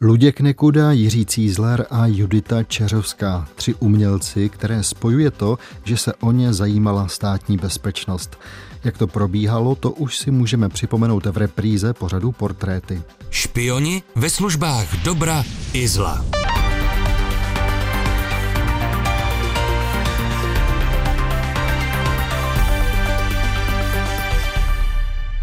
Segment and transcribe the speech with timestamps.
[0.00, 3.48] Luděk Nekuda, Jiří Cízler a Judita Čeřovská.
[3.54, 8.38] Tři umělci, které spojuje to, že se o ně zajímala státní bezpečnost.
[8.84, 13.02] Jak to probíhalo, to už si můžeme připomenout v repríze pořadu Portréty.
[13.30, 16.24] Špioni ve službách dobra i zla.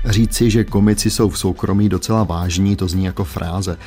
[0.06, 3.78] Říci, že komici jsou v soukromí docela vážní, to zní jako fráze.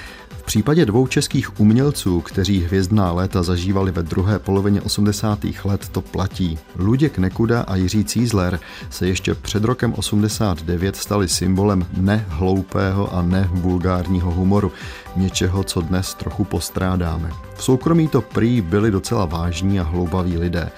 [0.47, 5.39] V případě dvou českých umělců, kteří hvězdná léta zažívali ve druhé polovině 80.
[5.65, 6.59] let, to platí.
[6.77, 14.31] Luděk Nekuda a Jiří Cízler se ještě před rokem 89 stali symbolem nehloupého a nevulgárního
[14.31, 14.73] humoru,
[15.17, 17.31] něčeho, co dnes trochu postrádáme.
[17.57, 20.71] V soukromí to prý byli docela vážní a hloubaví lidé.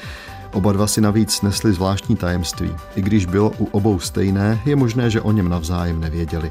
[0.52, 2.70] Oba dva si navíc nesli zvláštní tajemství.
[2.96, 6.50] I když bylo u obou stejné, je možné, že o něm navzájem nevěděli.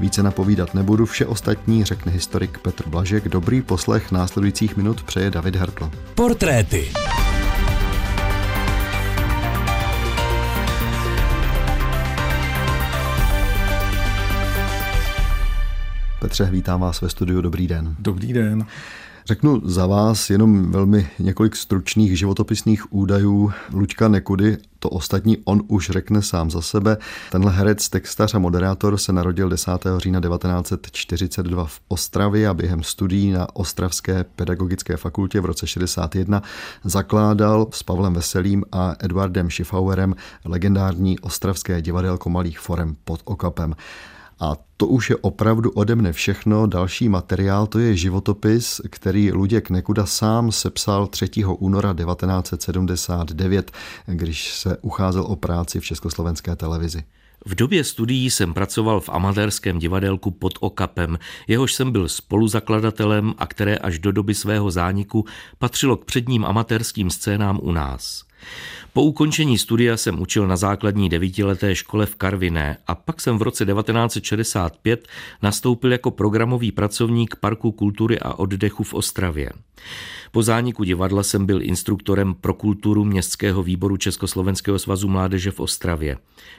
[0.00, 3.28] Více napovídat nebudu, vše ostatní řekne historik Petr Blažek.
[3.28, 5.90] Dobrý poslech následujících minut přeje David Hertl.
[6.14, 6.88] Portréty.
[16.20, 17.96] Petře, vítám vás ve studiu, dobrý den.
[17.98, 18.66] Dobrý den.
[19.28, 25.90] Řeknu za vás jenom velmi několik stručných životopisných údajů Luďka Nekudy, to ostatní on už
[25.90, 26.96] řekne sám za sebe.
[27.32, 29.70] Tenhle herec, textař a moderátor se narodil 10.
[29.96, 36.42] října 1942 v Ostravě a během studií na Ostravské pedagogické fakultě v roce 61
[36.84, 43.74] zakládal s Pavlem Veselým a Edwardem Schiffauerem legendární ostravské divadelko malých forem pod Okapem.
[44.40, 46.66] A to už je opravdu ode mne všechno.
[46.66, 51.30] Další materiál to je životopis, který Luděk Nekuda sám sepsal 3.
[51.44, 53.72] února 1979,
[54.06, 57.04] když se ucházel o práci v československé televizi.
[57.46, 63.46] V době studií jsem pracoval v amatérském divadelku pod Okapem, jehož jsem byl spoluzakladatelem a
[63.46, 65.24] které až do doby svého zániku
[65.58, 68.27] patřilo k předním amatérským scénám u nás.
[68.92, 73.42] Po ukončení studia jsem učil na základní devítileté škole v Karviné a pak jsem v
[73.42, 75.08] roce 1965
[75.42, 79.50] nastoupil jako programový pracovník Parku kultury a oddechu v Ostravě.
[80.32, 86.16] Po zániku divadla jsem byl instruktorem pro kulturu Městského výboru Československého svazu mládeže v Ostravě.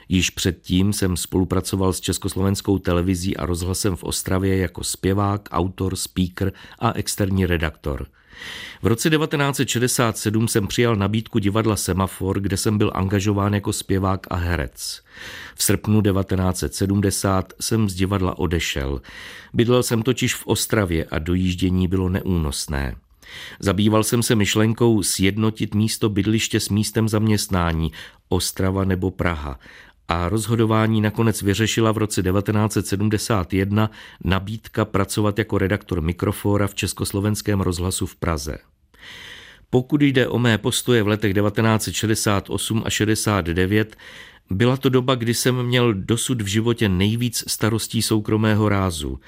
[0.08, 6.52] Již předtím jsem spolupracoval s Československou televizí a rozhlasem v Ostravě jako zpěvák, autor, speaker
[6.78, 8.06] a externí redaktor.
[8.82, 14.34] V roce 1967 jsem přijal nabídku divadla Semafor, kde jsem byl angažován jako zpěvák a
[14.34, 15.02] herec.
[15.54, 19.00] V srpnu 1970 jsem z divadla odešel.
[19.52, 22.96] Bydlel jsem totiž v Ostravě a dojíždění bylo neúnosné.
[23.60, 27.92] Zabýval jsem se myšlenkou sjednotit místo bydliště s místem zaměstnání,
[28.28, 29.58] Ostrava nebo Praha,
[30.10, 33.90] a rozhodování nakonec vyřešila v roce 1971
[34.24, 38.58] nabídka pracovat jako redaktor mikrofora v Československém rozhlasu v Praze.
[39.70, 43.96] Pokud jde o mé postoje v letech 1968 a 69,
[44.50, 49.20] byla to doba, kdy jsem měl dosud v životě nejvíc starostí soukromého rázu.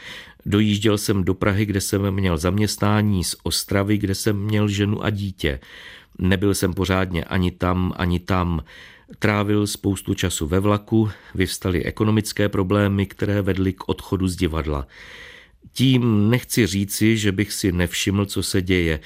[0.46, 5.10] Dojížděl jsem do Prahy, kde jsem měl zaměstnání, z Ostravy, kde jsem měl ženu a
[5.10, 5.60] dítě.
[6.18, 8.60] Nebyl jsem pořádně ani tam, ani tam.
[9.18, 14.86] Trávil spoustu času ve vlaku, vyvstaly ekonomické problémy, které vedly k odchodu z divadla.
[15.72, 19.00] Tím nechci říci, že bych si nevšiml, co se děje.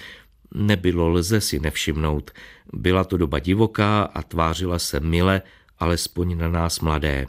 [0.54, 2.30] Nebylo lze si nevšimnout.
[2.72, 5.42] Byla to doba divoká a tvářila se mile,
[5.78, 7.26] alespoň na nás mladé.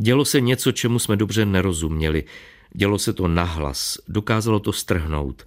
[0.00, 2.24] Dělo se něco, čemu jsme dobře nerozuměli.
[2.74, 5.44] Dělo se to nahlas, dokázalo to strhnout.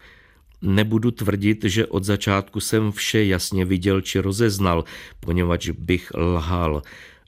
[0.62, 4.84] Nebudu tvrdit, že od začátku jsem vše jasně viděl či rozeznal,
[5.20, 6.82] poněvadž bych lhal.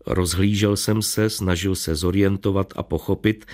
[0.06, 3.46] Rozhlížel jsem se, snažil se zorientovat a pochopit,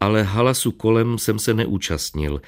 [0.00, 2.40] ale halasu kolem jsem se neúčastnil,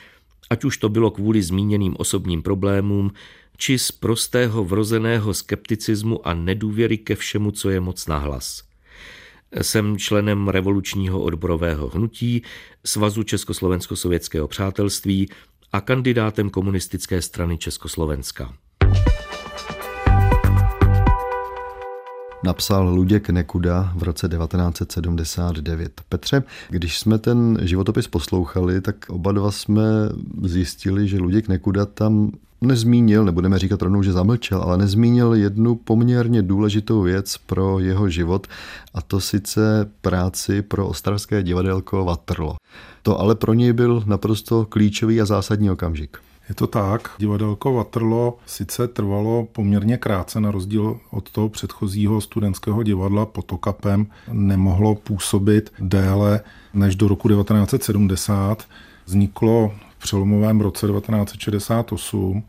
[0.50, 3.10] ať už to bylo kvůli zmíněným osobním problémům,
[3.56, 8.62] či z prostého vrozeného skepticismu a nedůvěry ke všemu, co je moc nahlas.
[9.62, 12.42] Jsem členem revolučního odborového hnutí,
[12.84, 15.28] Svazu Československo-sovětského přátelství
[15.72, 18.54] a kandidátem komunistické strany Československa.
[22.44, 26.00] napsal Luděk Nekuda v roce 1979.
[26.08, 29.82] Petře, když jsme ten životopis poslouchali, tak oba dva jsme
[30.42, 32.32] zjistili, že Luděk Nekuda tam
[32.62, 38.46] nezmínil, nebudeme říkat rovnou, že zamlčel, ale nezmínil jednu poměrně důležitou věc pro jeho život
[38.94, 42.56] a to sice práci pro ostravské divadelko Vatrlo.
[43.02, 46.18] To ale pro něj byl naprosto klíčový a zásadní okamžik.
[46.48, 47.10] Je to tak.
[47.18, 54.06] Divadelko Vatrlo sice trvalo poměrně krátce, na rozdíl od toho předchozího studentského divadla pod Okapem,
[54.32, 56.40] nemohlo působit déle
[56.74, 58.64] než do roku 1970.
[59.06, 62.42] Vzniklo přelomovém roce 1968,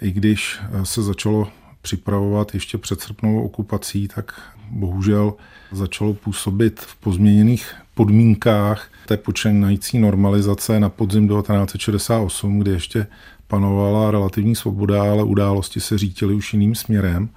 [0.00, 1.48] i když se začalo
[1.82, 4.40] připravovat ještě před srpnovou okupací, tak
[4.70, 5.34] bohužel
[5.72, 13.06] začalo působit v pozměněných podmínkách té počínající normalizace na podzim 1968, kdy ještě
[13.48, 17.28] panovala relativní svoboda, ale události se řítily už jiným směrem.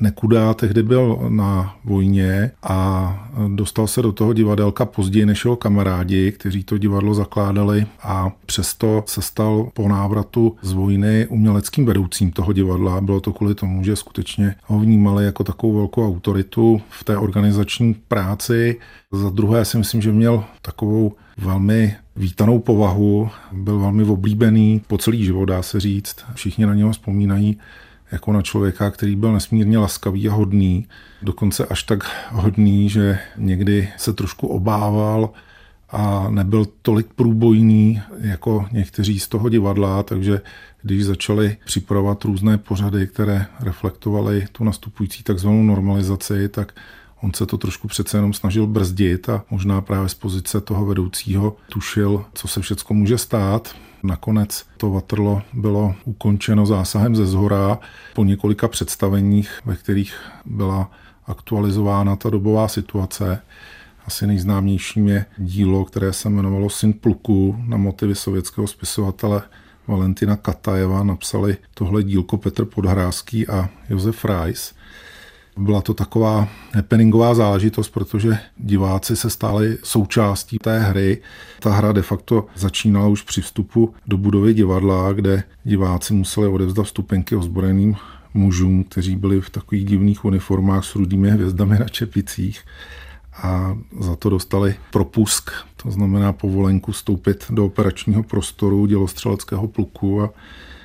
[0.00, 6.32] Nekuda tehdy byl na vojně a dostal se do toho divadelka později než jeho kamarádi,
[6.32, 12.52] kteří to divadlo zakládali a přesto se stal po návratu z vojny uměleckým vedoucím toho
[12.52, 13.00] divadla.
[13.00, 17.94] Bylo to kvůli tomu, že skutečně ho vnímali jako takovou velkou autoritu v té organizační
[17.94, 18.76] práci.
[19.12, 25.24] Za druhé si myslím, že měl takovou velmi vítanou povahu, byl velmi oblíbený po celý
[25.24, 26.16] život, dá se říct.
[26.34, 27.58] Všichni na něho vzpomínají
[28.12, 30.86] jako na člověka, který byl nesmírně laskavý a hodný,
[31.22, 35.30] dokonce až tak hodný, že někdy se trošku obával
[35.90, 40.40] a nebyl tolik průbojný jako někteří z toho divadla, takže
[40.82, 46.72] když začali připravovat různé pořady, které reflektovaly tu nastupující takzvanou normalizaci, tak
[47.22, 51.56] on se to trošku přece jenom snažil brzdit a možná právě z pozice toho vedoucího
[51.68, 53.74] tušil, co se všecko může stát.
[54.02, 57.78] Nakonec to Waterloo bylo ukončeno zásahem ze zhora
[58.14, 60.14] po několika představeních, ve kterých
[60.44, 60.90] byla
[61.26, 63.42] aktualizována ta dobová situace.
[64.06, 69.42] Asi nejznámějším je dílo, které se jmenovalo Syn pluku na motivy sovětského spisovatele
[69.86, 71.04] Valentina Katajeva.
[71.04, 74.74] Napsali tohle dílko Petr Podhrázký a Josef Reis.
[75.58, 81.22] Byla to taková happeningová záležitost, protože diváci se stali součástí té hry.
[81.60, 86.86] Ta hra de facto začínala už při vstupu do budovy divadla, kde diváci museli odevzdat
[86.86, 87.96] vstupenky ozbrojeným
[88.34, 92.60] mužům, kteří byli v takových divných uniformách s rudými hvězdami na čepicích
[93.42, 100.30] a za to dostali propusk, to znamená povolenku vstoupit do operačního prostoru dělostřeleckého pluku a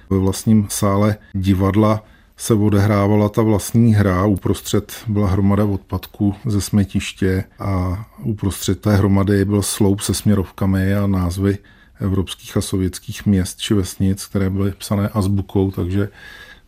[0.09, 2.03] ve vlastním sále divadla
[2.37, 4.25] se odehrávala ta vlastní hra.
[4.25, 11.07] Uprostřed byla hromada odpadků ze smetiště a uprostřed té hromady byl sloup se směrovkami a
[11.07, 11.57] názvy
[11.99, 16.09] evropských a sovětských měst či vesnic, které byly psané azbukou, takže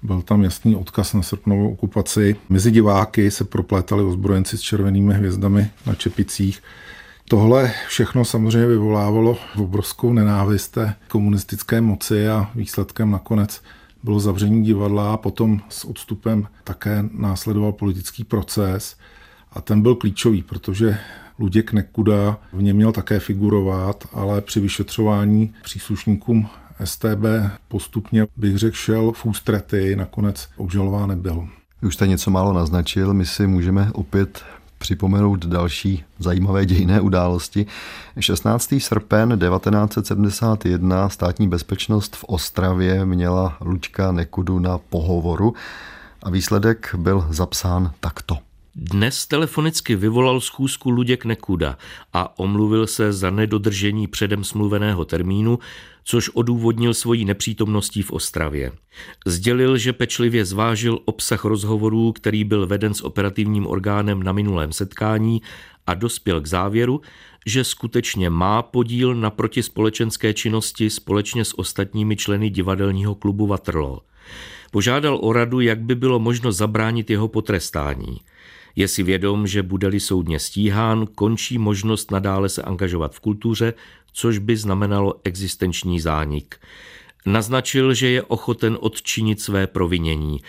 [0.04, 2.36] byl tam jasný odkaz na srpnovou okupaci.
[2.50, 6.64] Mezi diváky se proplétali ozbrojenci s červenými hvězdami na čepicích.
[7.30, 13.62] Tohle všechno samozřejmě vyvolávalo obrovskou nenávist té komunistické moci a výsledkem nakonec
[14.06, 18.98] bylo zavření divadla a potom s odstupem také následoval politický proces
[19.52, 20.98] a ten byl klíčový, protože
[21.40, 26.48] Luděk Nekuda v něm měl také figurovat, ale při vyšetřování příslušníkům
[26.84, 27.26] STB
[27.68, 31.48] postupně, bych řekl, šel v ústrety, nakonec obžalová nebyl.
[31.82, 34.44] Už jste něco málo naznačil, my si můžeme opět
[34.78, 37.66] připomenout další zajímavé dějné události.
[38.20, 38.74] 16.
[38.78, 45.54] srpen 1971 státní bezpečnost v Ostravě měla Luďka Nekudu na pohovoru
[46.24, 48.45] a výsledek byl zapsán takto.
[48.78, 51.78] Dnes telefonicky vyvolal schůzku Luděk Nekuda
[52.14, 55.60] a omluvil se za nedodržení předem smluveného termínu,
[56.04, 58.72] což odůvodnil svojí nepřítomností v Ostravě.
[59.26, 65.42] Sdělil, že pečlivě zvážil obsah rozhovorů, který byl veden s operativním orgánem na minulém setkání
[65.88, 67.02] a dospěl k závěru,
[67.46, 74.00] že skutečně má podíl na protispolečenské činnosti společně s ostatními členy divadelního klubu Waterloo.
[74.72, 78.20] Požádal o radu, jak by bylo možno zabránit jeho potrestání.
[78.76, 83.74] Je si vědom, že bude-li soudně stíhán, končí možnost nadále se angažovat v kultuře,
[84.14, 86.56] což by znamenalo existenční zánik.
[87.26, 90.40] Naznačil, že je ochoten odčinit své provinění.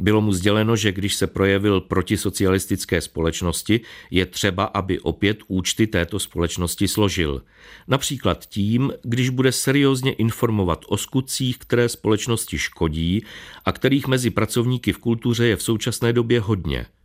[0.00, 3.80] Bylo mu sděleno, že když se projevil proti socialistické společnosti,
[4.10, 7.42] je třeba, aby opět účty této společnosti složil.
[7.88, 13.24] Například tím, když bude seriózně informovat o skutcích, které společnosti škodí
[13.64, 16.86] a kterých mezi pracovníky v kultuře je v současné době hodně–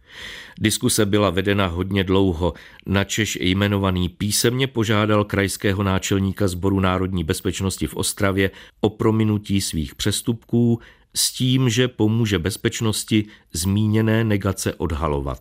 [0.60, 2.54] Diskuse byla vedena hodně dlouho,
[2.86, 8.52] načež jmenovaný písemně požádal krajského náčelníka Sboru národní bezpečnosti v Ostravě
[8.82, 10.80] o prominutí svých přestupků
[11.16, 15.40] s tím, že pomůže bezpečnosti zmíněné negace odhalovat.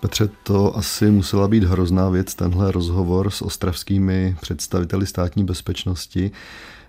[0.00, 6.30] Petře, to asi musela být hrozná věc, tenhle rozhovor s ostravskými představiteli státní bezpečnosti.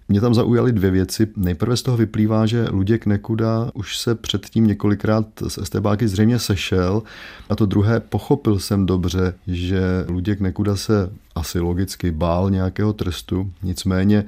[0.10, 1.28] Mě tam zaujaly dvě věci.
[1.36, 7.04] Nejprve z toho vyplývá, že Luděk Nekuda už se předtím několikrát s estebáky zřejmě sešel.
[7.50, 13.52] A to druhé, pochopil jsem dobře, že Luděk Nekuda se asi logicky bál nějakého trestu.
[13.64, 14.26] Nicméně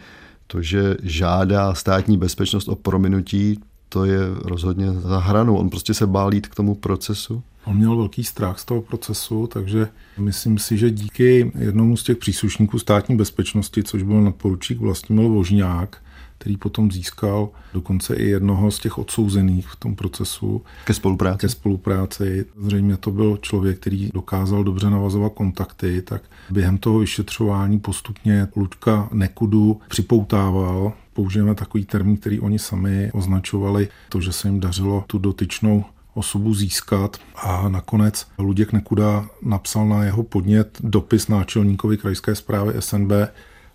[0.47, 3.59] to, že žádá státní bezpečnost o prominutí,
[3.93, 5.55] to je rozhodně za hranou.
[5.55, 7.43] On prostě se bál jít k tomu procesu.
[7.65, 12.17] On měl velký strach z toho procesu, takže myslím si, že díky jednomu z těch
[12.17, 16.01] příslušníků státní bezpečnosti, což byl nadporučík Vlastimil Vožňák,
[16.37, 21.37] který potom získal dokonce i jednoho z těch odsouzených v tom procesu ke spolupráci.
[21.37, 22.45] Ke spolupráci.
[22.57, 29.09] Zřejmě to byl člověk, který dokázal dobře navazovat kontakty, tak během toho vyšetřování postupně Luďka
[29.11, 30.93] Nekudu připoutával.
[31.13, 36.53] Použijeme takový termín, který oni sami označovali, to, že se jim dařilo tu dotyčnou osobu
[36.53, 43.11] získat a nakonec Luděk Nekuda napsal na jeho podnět dopis náčelníkovi krajské zprávy SNB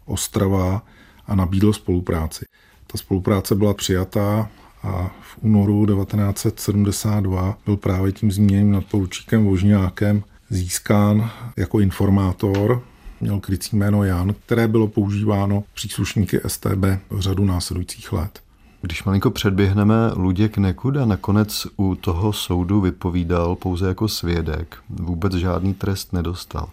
[0.05, 0.83] Ostrava
[1.27, 2.45] a nabídl spolupráci.
[2.87, 4.51] Ta spolupráce byla přijatá
[4.83, 12.83] a v únoru 1972 byl právě tím zmíněným nadporučíkem Vožňákem získán jako informátor.
[13.21, 18.41] Měl krycí jméno Jan, které bylo používáno příslušníky STB v řadu následujících let.
[18.83, 24.77] Když malinko předběhneme, Luděk Nekuda nakonec u toho soudu vypovídal pouze jako svědek.
[24.89, 26.69] Vůbec žádný trest nedostal.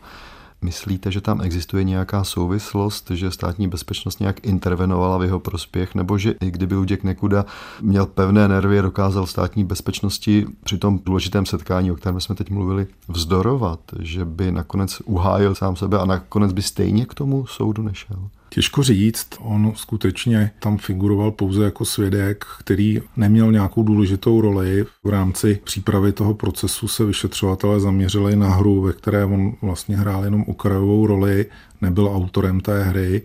[0.63, 6.17] Myslíte, že tam existuje nějaká souvislost, že státní bezpečnost nějak intervenovala v jeho prospěch, nebo
[6.17, 7.45] že i kdyby Luděk Nekuda
[7.81, 12.87] měl pevné nervy dokázal státní bezpečnosti při tom důležitém setkání, o kterém jsme teď mluvili,
[13.07, 18.29] vzdorovat, že by nakonec uhájil sám sebe a nakonec by stejně k tomu soudu nešel?
[18.53, 24.85] Těžko říct, on skutečně tam figuroval pouze jako svědek, který neměl nějakou důležitou roli.
[25.03, 30.23] V rámci přípravy toho procesu se vyšetřovatelé zaměřili na hru, ve které on vlastně hrál
[30.23, 31.45] jenom okrajovou roli,
[31.81, 33.21] nebyl autorem té hry.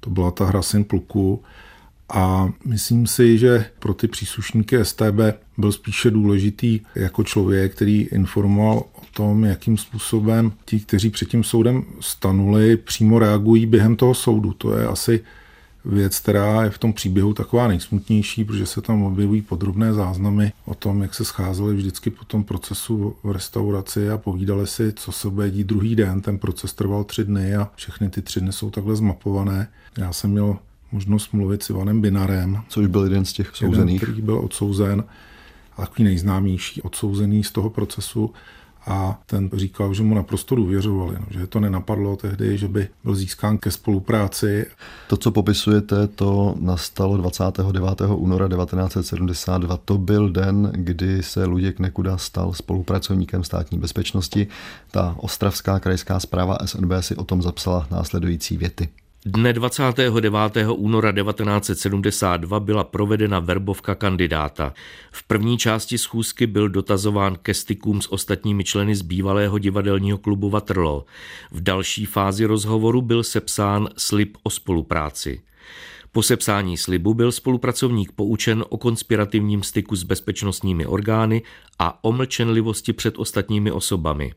[0.00, 1.42] To byla ta hra Syn pluku.
[2.08, 5.20] A myslím si, že pro ty příslušníky STB
[5.58, 11.44] byl spíše důležitý jako člověk, který informoval o tom, jakým způsobem ti, kteří před tím
[11.44, 14.52] soudem stanuli, přímo reagují během toho soudu.
[14.52, 15.20] To je asi
[15.84, 20.74] věc, která je v tom příběhu taková nejsmutnější, protože se tam objevují podrobné záznamy o
[20.74, 25.30] tom, jak se scházeli vždycky po tom procesu v restauraci a povídali si, co se
[25.30, 26.20] bude dít druhý den.
[26.20, 29.68] Ten proces trval tři dny a všechny ty tři dny jsou takhle zmapované.
[29.98, 30.58] Já jsem měl
[30.92, 32.62] možnost mluvit s Ivanem Binarem.
[32.68, 33.94] Což byl jeden z těch souzených.
[33.94, 35.04] Jeden, který byl odsouzen,
[35.76, 38.32] a takový nejznámější odsouzený z toho procesu
[38.86, 43.14] a ten říkal, že mu naprosto důvěřovali, no, že to nenapadlo tehdy, že by byl
[43.14, 44.66] získán ke spolupráci.
[45.08, 48.00] To, co popisujete, to nastalo 29.
[48.14, 49.76] února 1972.
[49.76, 54.46] To byl den, kdy se Luděk Nekuda stal spolupracovníkem státní bezpečnosti.
[54.90, 58.88] Ta ostravská krajská zpráva SNB si o tom zapsala následující věty.
[59.30, 60.56] Dne 29.
[60.76, 64.74] února 1972 byla provedena verbovka kandidáta.
[65.10, 70.50] V první části schůzky byl dotazován ke stykům s ostatními členy z bývalého divadelního klubu
[70.50, 71.04] Vatrlo.
[71.50, 75.40] V další fázi rozhovoru byl sepsán slib o spolupráci.
[76.12, 81.42] Po sepsání slibu byl spolupracovník poučen o konspirativním styku s bezpečnostními orgány
[81.78, 84.32] a o mlčenlivosti před ostatními osobami.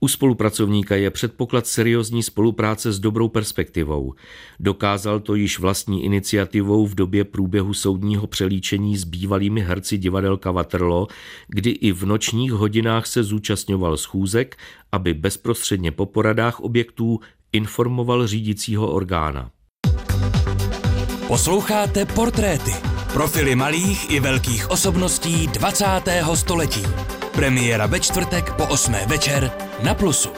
[0.00, 4.14] U spolupracovníka je předpoklad seriózní spolupráce s dobrou perspektivou.
[4.60, 11.06] Dokázal to již vlastní iniciativou v době průběhu soudního přelíčení s bývalými herci divadelka Waterloo,
[11.48, 14.56] kdy i v nočních hodinách se zúčastňoval schůzek,
[14.92, 17.20] aby bezprostředně po poradách objektů
[17.52, 19.50] informoval řídícího orgána.
[21.28, 22.70] Posloucháte portréty.
[23.12, 25.84] Profily malých i velkých osobností 20.
[26.34, 26.82] století.
[27.34, 28.94] Premiéra ve čtvrtek po 8.
[29.06, 29.50] večer
[29.84, 30.28] na Plusu.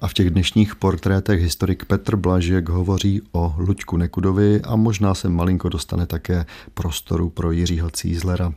[0.00, 5.28] A v těch dnešních portrétech historik Petr Blažek hovoří o Luďku Nekudovi a možná se
[5.28, 8.52] malinko dostane také prostoru pro Jiřího Cízlera.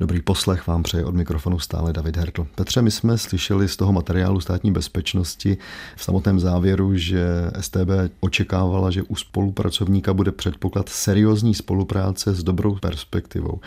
[0.00, 2.46] Dobrý poslech vám přeje od mikrofonu stále David Hertl.
[2.54, 5.56] Petře, my jsme slyšeli z toho materiálu státní bezpečnosti
[5.96, 7.26] v samotném závěru, že
[7.60, 13.60] STB očekávala, že u spolupracovníka bude předpoklad seriózní spolupráce s dobrou perspektivou.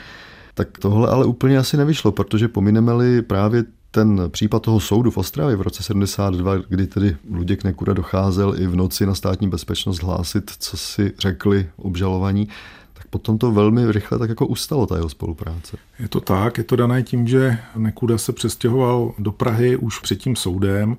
[0.53, 5.55] Tak tohle ale úplně asi nevyšlo, protože pomineme-li právě ten případ toho soudu v Ostravě
[5.55, 10.51] v roce 72, kdy tedy Luděk Nekura docházel i v noci na státní bezpečnost hlásit,
[10.60, 12.48] co si řekli obžalovaní,
[12.93, 15.77] tak potom to velmi rychle tak jako ustalo ta jeho spolupráce.
[16.00, 20.15] Je to tak, je to dané tím, že Nekuda se přestěhoval do Prahy už před
[20.15, 20.98] tím soudem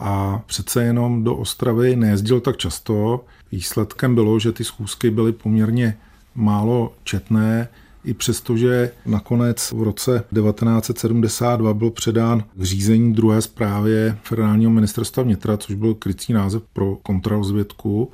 [0.00, 3.24] a přece jenom do Ostravy nejezdil tak často.
[3.52, 5.98] Výsledkem bylo, že ty schůzky byly poměrně
[6.34, 7.68] málo četné,
[8.08, 15.22] i přesto, že nakonec v roce 1972 byl předán k řízení druhé zprávě federálního ministerstva
[15.22, 18.12] vnitra, což byl krycí název pro kontrarozvědku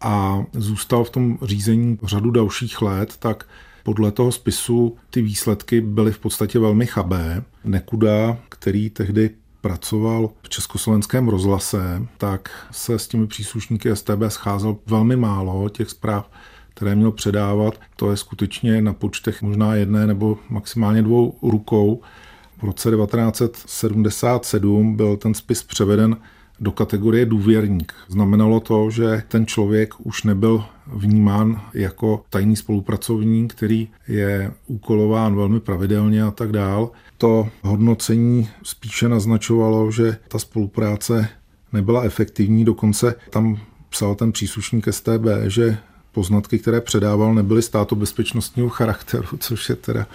[0.00, 3.46] a zůstal v tom řízení řadu dalších let, tak
[3.82, 7.42] podle toho spisu ty výsledky byly v podstatě velmi chabé.
[7.64, 15.16] Nekuda, který tehdy pracoval v československém rozhlase, tak se s těmi příslušníky STB scházel velmi
[15.16, 15.68] málo.
[15.68, 16.30] Těch zpráv
[16.78, 17.80] které měl předávat.
[17.96, 22.00] To je skutečně na počtech možná jedné nebo maximálně dvou rukou.
[22.58, 26.16] V roce 1977 byl ten spis převeden
[26.60, 27.92] do kategorie důvěrník.
[28.08, 35.60] Znamenalo to, že ten člověk už nebyl vnímán jako tajný spolupracovník, který je úkolován velmi
[35.60, 36.90] pravidelně a tak dál.
[37.16, 41.28] To hodnocení spíše naznačovalo, že ta spolupráce
[41.72, 43.58] nebyla efektivní, dokonce tam
[43.88, 45.78] psal ten příslušník STB, že
[46.18, 50.06] poznatky, které předával, nebyly státobezpečnostního charakteru, což je teda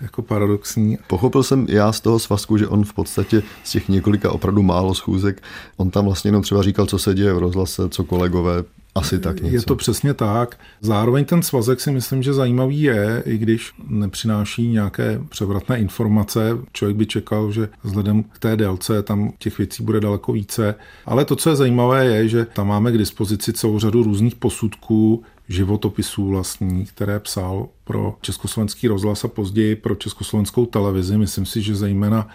[0.00, 0.98] jako paradoxní.
[1.06, 4.94] Pochopil jsem já z toho svazku, že on v podstatě z těch několika opravdu málo
[4.94, 5.42] schůzek,
[5.76, 8.64] on tam vlastně jenom třeba říkal, co se děje v rozhlase, co kolegové
[8.94, 9.56] asi tak něco.
[9.56, 10.58] Je to přesně tak.
[10.80, 16.58] Zároveň ten svazek si myslím, že zajímavý je, i když nepřináší nějaké převratné informace.
[16.72, 20.74] Člověk by čekal, že vzhledem k té délce tam těch věcí bude daleko více.
[21.06, 25.22] Ale to, co je zajímavé, je, že tam máme k dispozici celou řadu různých posudků,
[25.48, 31.18] životopisů vlastních, které psal pro československý rozhlas a později pro československou televizi.
[31.18, 32.28] Myslím si, že zejména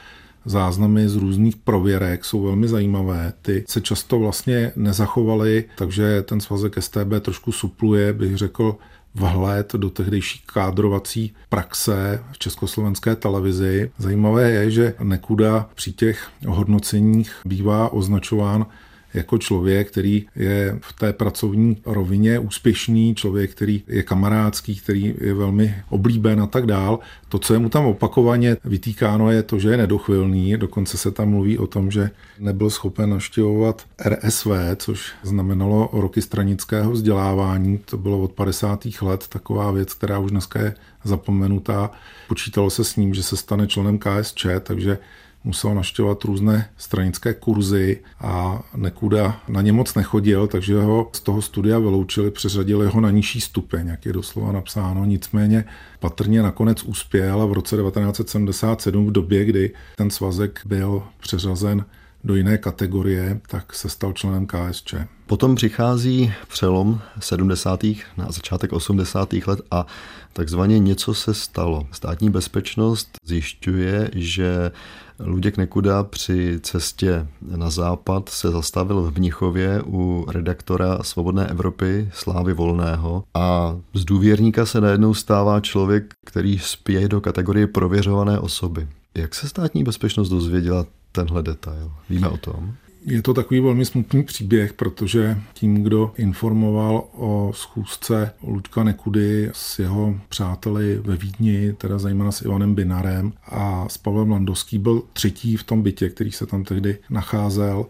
[0.46, 3.34] záznamy z různých prověrek jsou velmi zajímavé.
[3.42, 8.76] Ty se často vlastně nezachovaly, takže ten svazek STB trošku supluje, bych řekl,
[9.16, 13.92] vhled do tehdejší kádrovací praxe v československé televizi.
[13.98, 18.66] Zajímavé je, že Nekuda při těch hodnoceních bývá označován
[19.14, 25.34] jako člověk, který je v té pracovní rovině úspěšný, člověk, který je kamarádský, který je
[25.34, 27.00] velmi oblíben a tak dál.
[27.30, 30.58] To, co je mu tam opakovaně vytýkáno, je to, že je nedochvilný.
[30.58, 36.92] Dokonce se tam mluví o tom, že nebyl schopen naštěvovat RSV, což znamenalo roky stranického
[36.92, 37.78] vzdělávání.
[37.78, 38.88] To bylo od 50.
[39.02, 41.92] let taková věc, která už dneska je zapomenutá.
[42.28, 44.98] Počítalo se s ním, že se stane členem KSČ, takže
[45.44, 51.42] musel naštěvovat různé stranické kurzy a Nekuda na ně moc nechodil, takže ho z toho
[51.42, 55.06] studia vyloučili, přeřadili ho na nižší stupeň, jak je doslova napsáno.
[55.06, 55.66] Nicméně
[56.00, 61.86] patrně nakonec uspěl a v roce 1977 v době, kdy ten svazek byl přeřazen
[62.24, 64.96] do jiné kategorie, tak se stal členem KSČ.
[65.26, 67.84] Potom přichází přelom 70.
[68.18, 69.34] na začátek 80.
[69.34, 69.86] let a
[70.34, 71.88] takzvaně něco se stalo.
[71.92, 74.72] Státní bezpečnost zjišťuje, že
[75.20, 82.54] Luděk Nekuda při cestě na západ se zastavil v Mnichově u redaktora Svobodné Evropy Slávy
[82.54, 88.88] Volného a z důvěrníka se najednou stává člověk, který spěje do kategorie prověřované osoby.
[89.16, 91.92] Jak se státní bezpečnost dozvěděla tenhle detail?
[92.10, 92.74] Víme o tom?
[93.06, 99.80] Je to takový velmi smutný příběh, protože tím, kdo informoval o schůzce Luďka Nekudy s
[99.80, 105.58] jeho přáteli ve Vídni, teda zejména s Ivanem Binarem a s Pavlem Landovský, byl třetí
[105.58, 107.86] v tom bytě, který se tam tehdy nacházel.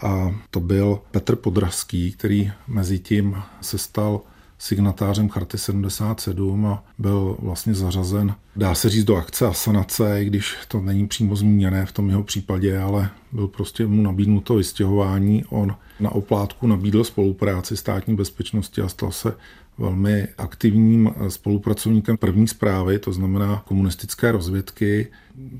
[0.00, 4.20] A to byl Petr Podrazský, který mezi tím se stal
[4.58, 10.54] signatářem Charty 77 a byl vlastně zařazen, dá se říct, do akce asanace, i když
[10.68, 15.44] to není přímo zmíněné v tom jeho případě, ale byl prostě mu nabídnuto vystěhování.
[15.48, 19.34] On na oplátku nabídl spolupráci státní bezpečnosti a stal se
[19.78, 25.06] velmi aktivním spolupracovníkem první zprávy, to znamená komunistické rozvědky.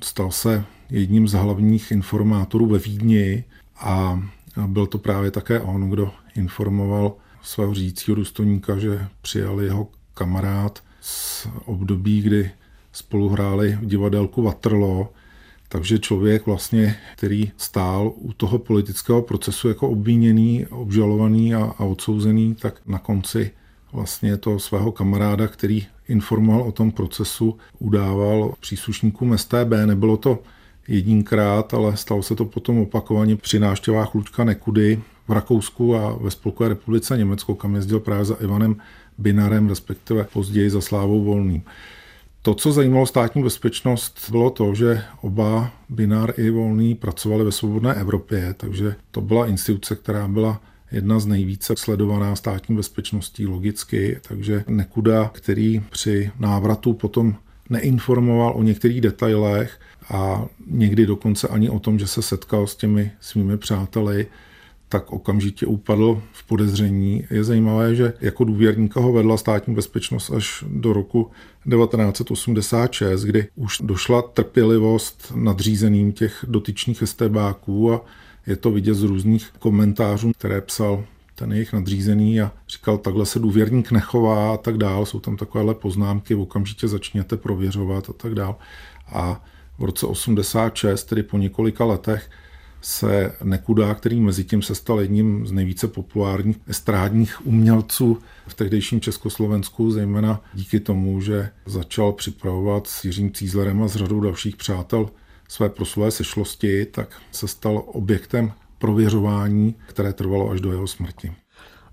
[0.04, 3.44] Stal se jedním z hlavních informátorů ve Vídni
[3.80, 4.22] a
[4.66, 7.12] byl to právě také on, kdo informoval
[7.46, 12.50] svého řídícího důstojníka, že přijal jeho kamarád z období, kdy
[12.92, 15.08] spolu hráli v divadelku Waterloo,
[15.68, 22.54] takže člověk vlastně, který stál u toho politického procesu jako obviněný, obžalovaný a, a odsouzený,
[22.54, 23.50] tak na konci
[23.92, 29.72] vlastně to svého kamaráda, který informoval o tom procesu, udával příslušníkům STB.
[29.86, 30.38] Nebylo to
[30.88, 36.30] jedinkrát, ale stalo se to potom opakovaně při návštěvách Luďka Nekudy, v Rakousku a ve
[36.30, 38.76] Spolkové republice Německo, kam jezdil právě za Ivanem
[39.18, 41.62] Binarem, respektive později za Slávou Volným.
[42.42, 47.94] To, co zajímalo státní bezpečnost, bylo to, že oba Binar i Volný pracovali ve svobodné
[47.94, 50.60] Evropě, takže to byla instituce, která byla
[50.92, 57.34] jedna z nejvíce sledovaná státní bezpečností logicky, takže Nekuda, který při návratu potom
[57.70, 63.10] neinformoval o některých detailech a někdy dokonce ani o tom, že se setkal s těmi
[63.20, 64.26] svými přáteli,
[64.88, 67.24] tak okamžitě upadl v podezření.
[67.30, 71.30] Je zajímavé, že jako důvěrníka ho vedla státní bezpečnost až do roku
[71.70, 78.04] 1986, kdy už došla trpělivost nadřízeným těch dotyčných estebáků a
[78.46, 83.38] je to vidět z různých komentářů, které psal ten jejich nadřízený a říkal, takhle se
[83.38, 85.06] důvěrník nechová a tak dál.
[85.06, 88.56] Jsou tam takovéhle poznámky, okamžitě začněte prověřovat a tak dál.
[89.06, 89.44] A
[89.78, 92.30] v roce 86, tedy po několika letech,
[92.86, 99.00] se Nekuda, který mezi tím se stal jedním z nejvíce populárních estrádních umělců v tehdejším
[99.00, 105.10] Československu, zejména díky tomu, že začal připravovat s Jiřím Cízlerem a s řadou dalších přátel
[105.48, 111.32] své proslulé sešlosti, tak se stal objektem prověřování, které trvalo až do jeho smrti.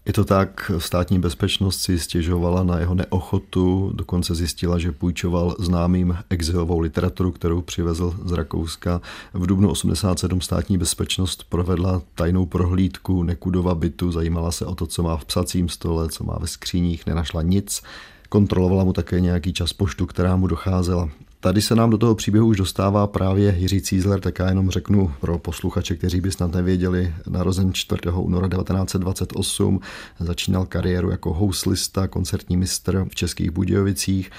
[0.06, 6.18] Je to tak, státní bezpečnost si stěžovala na jeho neochotu, dokonce zjistila, že půjčoval známým
[6.30, 9.02] exilovou literaturu, kterou přivezl z Rakouska.
[9.34, 15.04] V dubnu 87 státní bezpečnost provedla tajnou prohlídku Nekudova bytu, zajímala se o to, co
[15.04, 17.82] má v psacím stole, co má ve skříních, nenašla nic.
[18.30, 21.10] Kontrolovala mu také nějaký čas poštu, která mu docházela.
[21.44, 25.12] Tady se nám do toho příběhu už dostává právě Jiří Cízler, tak já jenom řeknu
[25.20, 28.02] pro posluchače, kteří by snad nevěděli, narozen 4.
[28.16, 29.80] února 1928,
[30.20, 34.32] začínal kariéru jako houslista, koncertní mistr v Českých Budějovicích,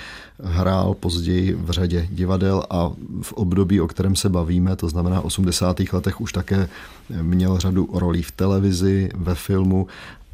[0.43, 2.91] hrál později v řadě divadel a
[3.23, 5.81] v období, o kterém se bavíme, to znamená 80.
[5.93, 6.69] letech, už také
[7.23, 9.87] měl řadu rolí v televizi, ve filmu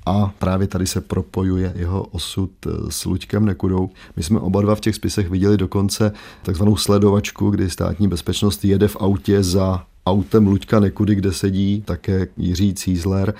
[0.06, 3.90] a právě tady se propojuje jeho osud eh, s Luďkem Nekudou.
[4.16, 8.88] My jsme oba dva v těch spisech viděli dokonce takzvanou sledovačku, kdy státní bezpečnost jede
[8.88, 13.34] v autě za autem Luďka Nekudy, kde sedí také Jiří Cízler.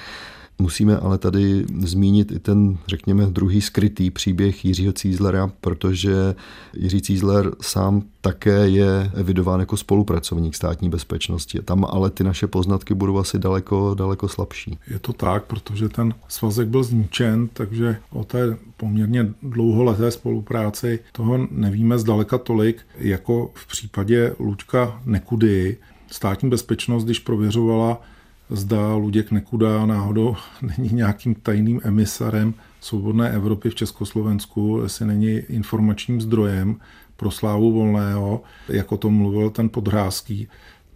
[0.61, 6.35] Musíme ale tady zmínit i ten, řekněme, druhý skrytý příběh Jiřího Cízlera, protože
[6.75, 11.59] Jiří Cízler sám také je evidován jako spolupracovník státní bezpečnosti.
[11.63, 14.79] Tam ale ty naše poznatky budou asi daleko, daleko slabší.
[14.89, 21.47] Je to tak, protože ten svazek byl zničen, takže o té poměrně dlouholeté spolupráci toho
[21.51, 25.77] nevíme zdaleka tolik, jako v případě Luďka Nekudy.
[26.11, 28.01] Státní bezpečnost, když prověřovala
[28.51, 30.37] zda Luděk Nekuda náhodou
[30.79, 36.77] není nějakým tajným emisarem svobodné Evropy v Československu, jestli není informačním zdrojem
[37.17, 40.49] pro slávu volného, jako to mluvil ten podhrázký,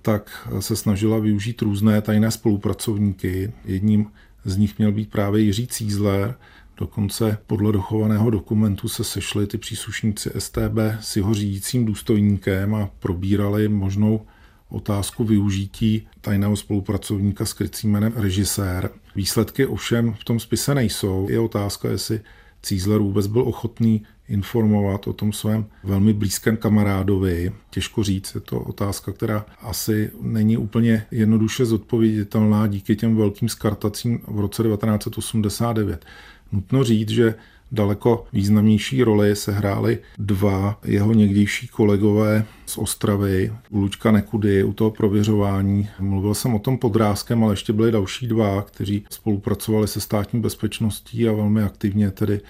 [0.03, 3.53] tak se snažila využít různé tajné spolupracovníky.
[3.65, 4.07] Jedním
[4.45, 6.37] z nich měl být právě Jiří Cízler,
[6.77, 13.69] Dokonce podle dochovaného dokumentu se sešli ty příslušníci STB s jeho řídícím důstojníkem a probírali
[13.69, 14.27] možnou
[14.69, 18.91] otázku využití tajného spolupracovníka s krycím jménem režisér.
[19.17, 21.27] Výsledky ovšem v tom spise nejsou.
[21.31, 22.21] Je otázka, jestli
[22.63, 27.53] Cízler vůbec byl ochotný informovat o tom svém velmi blízkém kamarádovi.
[27.71, 34.21] Těžko říct, je to otázka, která asi není úplně jednoduše zodpověditelná díky těm velkým skartacím
[34.27, 36.05] v roce 1989.
[36.53, 37.35] Nutno říct, že
[37.75, 44.73] daleko významnější roli se hráli dva jeho někdejší kolegové z Ostravy, u Luďka Nekudy, u
[44.73, 45.89] toho prověřování.
[46.01, 51.29] Mluvil jsem o tom podrázkem, ale ještě byli další dva, kteří spolupracovali se státní bezpečností
[51.29, 52.41] a velmi aktivně tedy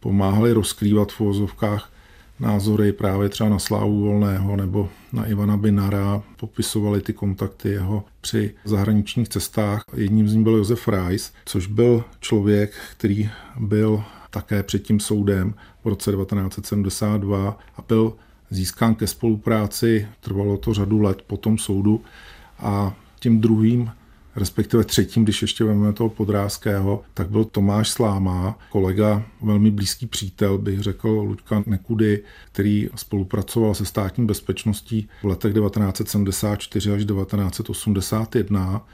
[0.00, 1.92] pomáhali rozkrývat v uvozovkách
[2.40, 8.54] názory právě třeba na Slávu Volného nebo na Ivana Binara, popisovali ty kontakty jeho při
[8.64, 9.84] zahraničních cestách.
[9.94, 14.04] Jedním z nich byl Josef Reis, což byl člověk, který byl
[14.36, 18.12] také před tím soudem v roce 1972 a byl
[18.50, 22.04] získán ke spolupráci, trvalo to řadu let po tom soudu
[22.58, 23.90] a tím druhým
[24.36, 30.58] respektive třetím, když ještě vezmeme toho podrázkého, tak byl Tomáš Sláma, kolega, velmi blízký přítel,
[30.58, 32.22] bych řekl, Luďka Nekudy,
[32.52, 38.86] který spolupracoval se státní bezpečností v letech 1974 až 1981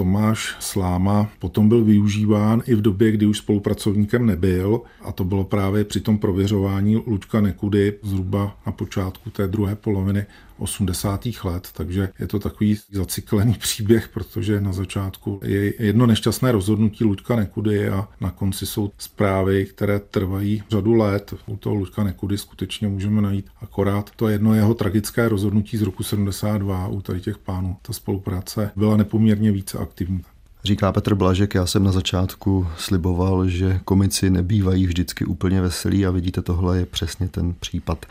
[0.00, 5.44] Tomáš Sláma potom byl využíván i v době, kdy už spolupracovníkem nebyl a to bylo
[5.44, 10.26] právě při tom prověřování Luďka Nekudy zhruba na počátku té druhé poloviny
[10.60, 11.26] 80.
[11.44, 17.36] let, takže je to takový zacyklený příběh, protože na začátku je jedno nešťastné rozhodnutí Luďka
[17.36, 21.34] Nekudy a na konci jsou zprávy, které trvají řadu let.
[21.46, 26.02] U toho Luďka Nekudy skutečně můžeme najít akorát to jedno jeho tragické rozhodnutí z roku
[26.02, 27.76] 72 u tady těch pánů.
[27.82, 30.20] Ta spolupráce byla nepoměrně více aktivní.
[30.64, 36.10] Říká Petr Blažek, já jsem na začátku sliboval, že komici nebývají vždycky úplně veselí a
[36.10, 38.06] vidíte, tohle je přesně ten případ.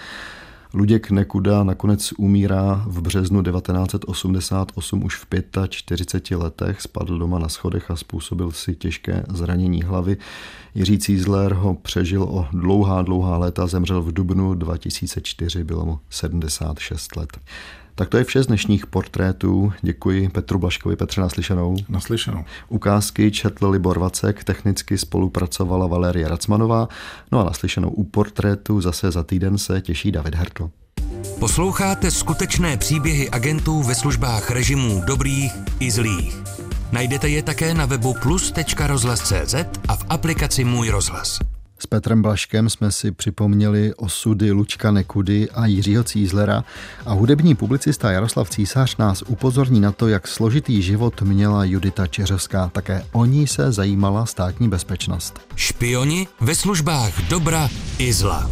[0.73, 5.25] Luděk Nekuda nakonec umírá v březnu 1988 už v
[5.69, 10.17] 45 letech, spadl doma na schodech a způsobil si těžké zranění hlavy.
[10.75, 17.15] Jiří Cízler ho přežil o dlouhá, dlouhá léta, zemřel v dubnu 2004, bylo mu 76
[17.15, 17.39] let.
[17.99, 19.73] Tak to je vše z dnešních portrétů.
[19.81, 20.95] Děkuji Petru Blaškovi.
[20.95, 21.75] Petře, naslyšenou.
[21.89, 22.45] Naslyšenou.
[22.69, 26.87] Ukázky četl Libor Vacek, technicky spolupracovala Valerie Racmanová.
[27.31, 30.69] No a naslyšenou u portrétu zase za týden se těší David Hertl.
[31.39, 36.37] Posloucháte skutečné příběhy agentů ve službách režimů dobrých i zlých.
[36.91, 39.55] Najdete je také na webu plus.rozhlas.cz
[39.87, 41.39] a v aplikaci Můj rozhlas.
[41.81, 46.63] S Petrem Blaškem jsme si připomněli osudy Lučka Nekudy a Jiřího Cízlera
[47.05, 52.69] a hudební publicista Jaroslav Císař nás upozorní na to, jak složitý život měla Judita Čeřovská.
[52.73, 55.39] Také o ní se zajímala státní bezpečnost.
[55.55, 58.49] Špioni ve službách dobra i zla.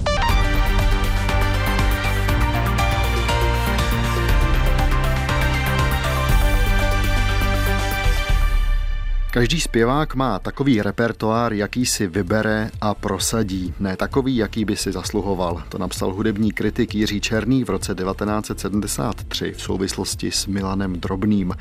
[9.37, 13.73] Každý zpěvák má takový repertoár, jaký si vybere a prosadí.
[13.79, 15.63] Ne takový, jaký by si zasluhoval.
[15.69, 21.53] To napsal hudební kritik Jiří Černý v roce 1973 v souvislosti s Milanem Drobným.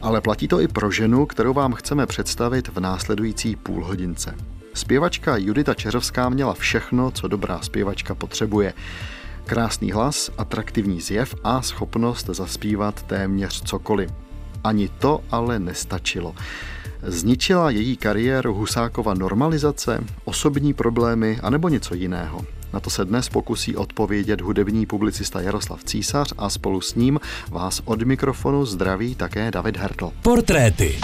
[0.00, 4.34] Ale platí to i pro ženu, kterou vám chceme představit v následující půlhodince.
[4.74, 8.74] Zpěvačka Judita Čeřovská měla všechno, co dobrá zpěvačka potřebuje.
[9.46, 14.10] Krásný hlas, atraktivní zjev a schopnost zaspívat téměř cokoliv.
[14.64, 16.34] Ani to ale nestačilo.
[17.02, 22.44] Zničila její kariéru Husákova normalizace, osobní problémy anebo něco jiného?
[22.72, 27.82] Na to se dnes pokusí odpovědět hudební publicista Jaroslav Císař a spolu s ním vás
[27.84, 30.12] od mikrofonu zdraví také David Hertl.
[30.22, 30.98] Portréty.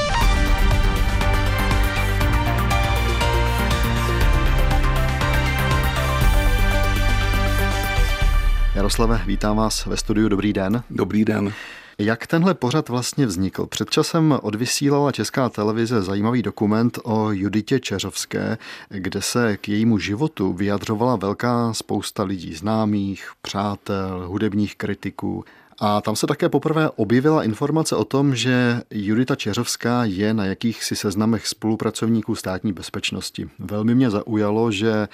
[8.74, 10.28] Jaroslave, vítám vás ve studiu.
[10.28, 10.82] Dobrý den.
[10.90, 11.52] Dobrý den.
[11.98, 13.66] Jak tenhle pořad vlastně vznikl?
[13.66, 20.52] Před časem odvysílala Česká televize zajímavý dokument o Juditě Čeřovské, kde se k jejímu životu
[20.52, 25.44] vyjadřovala velká spousta lidí známých, přátel, hudebních kritiků.
[25.78, 30.96] A tam se také poprvé objevila informace o tom, že Judita Čeřovská je na jakýchsi
[30.96, 33.48] seznamech spolupracovníků státní bezpečnosti.
[33.58, 35.08] Velmi mě zaujalo, že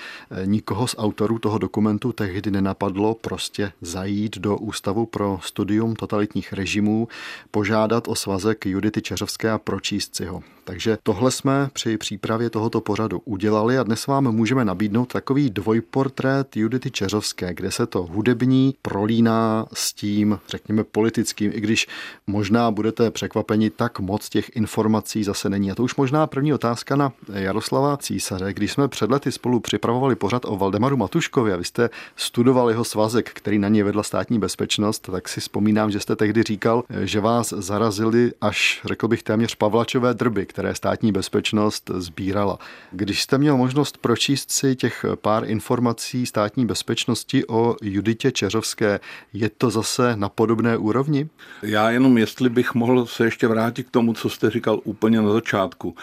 [0.44, 7.09] nikoho z autorů toho dokumentu tehdy nenapadlo prostě zajít do Ústavu pro studium totalitních režimů,
[7.51, 10.42] požádat o svazek Judity Čeřovské a pročíst si ho.
[10.71, 16.57] Takže tohle jsme při přípravě tohoto pořadu udělali a dnes vám můžeme nabídnout takový dvojportrét
[16.57, 21.89] Judity Čeřovské, kde se to hudební prolíná s tím, řekněme, politickým, i když
[22.27, 25.71] možná budete překvapeni, tak moc těch informací zase není.
[25.71, 28.53] A to už možná první otázka na Jaroslava Císaře.
[28.53, 32.85] Když jsme před lety spolu připravovali pořad o Valdemaru Matuškovi a vy jste studoval jeho
[32.85, 37.21] svazek, který na něj vedla státní bezpečnost, tak si vzpomínám, že jste tehdy říkal, že
[37.21, 42.59] vás zarazili až, řekl bych, téměř Pavlačové drby, které státní bezpečnost sbírala.
[42.92, 49.01] Když jste měl možnost pročíst si těch pár informací státní bezpečnosti o Juditě Čeřovské,
[49.33, 51.29] je to zase na podobné úrovni?
[51.62, 55.33] Já jenom, jestli bych mohl se ještě vrátit k tomu, co jste říkal úplně na
[55.33, 55.94] začátku.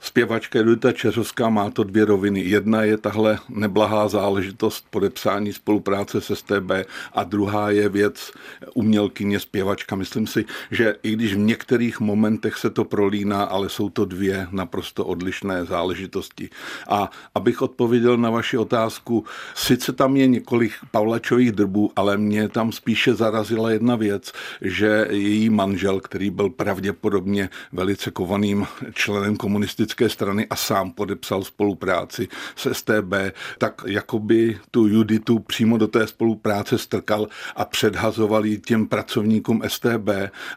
[0.00, 2.40] Zpěvačka Judita Čeřovská má to dvě roviny.
[2.40, 6.70] Jedna je tahle neblahá záležitost podepsání spolupráce s STB
[7.12, 8.32] a druhá je věc
[8.74, 9.96] umělkyně zpěvačka.
[9.96, 14.46] Myslím si, že i když v některých momentech se to prolíná, ale jsou to dvě
[14.50, 16.50] naprosto odlišné záležitosti.
[16.88, 22.72] A abych odpověděl na vaši otázku, sice tam je několik Pavlačových drbů, ale mě tam
[22.72, 24.32] spíše zarazila jedna věc,
[24.62, 31.44] že její manžel, který byl pravděpodobně velice kovaným členem komunistické komunistické strany a sám podepsal
[31.44, 38.58] spolupráci s STB, tak jakoby tu Juditu přímo do té spolupráce strkal a předhazoval ji
[38.58, 40.08] těm pracovníkům STB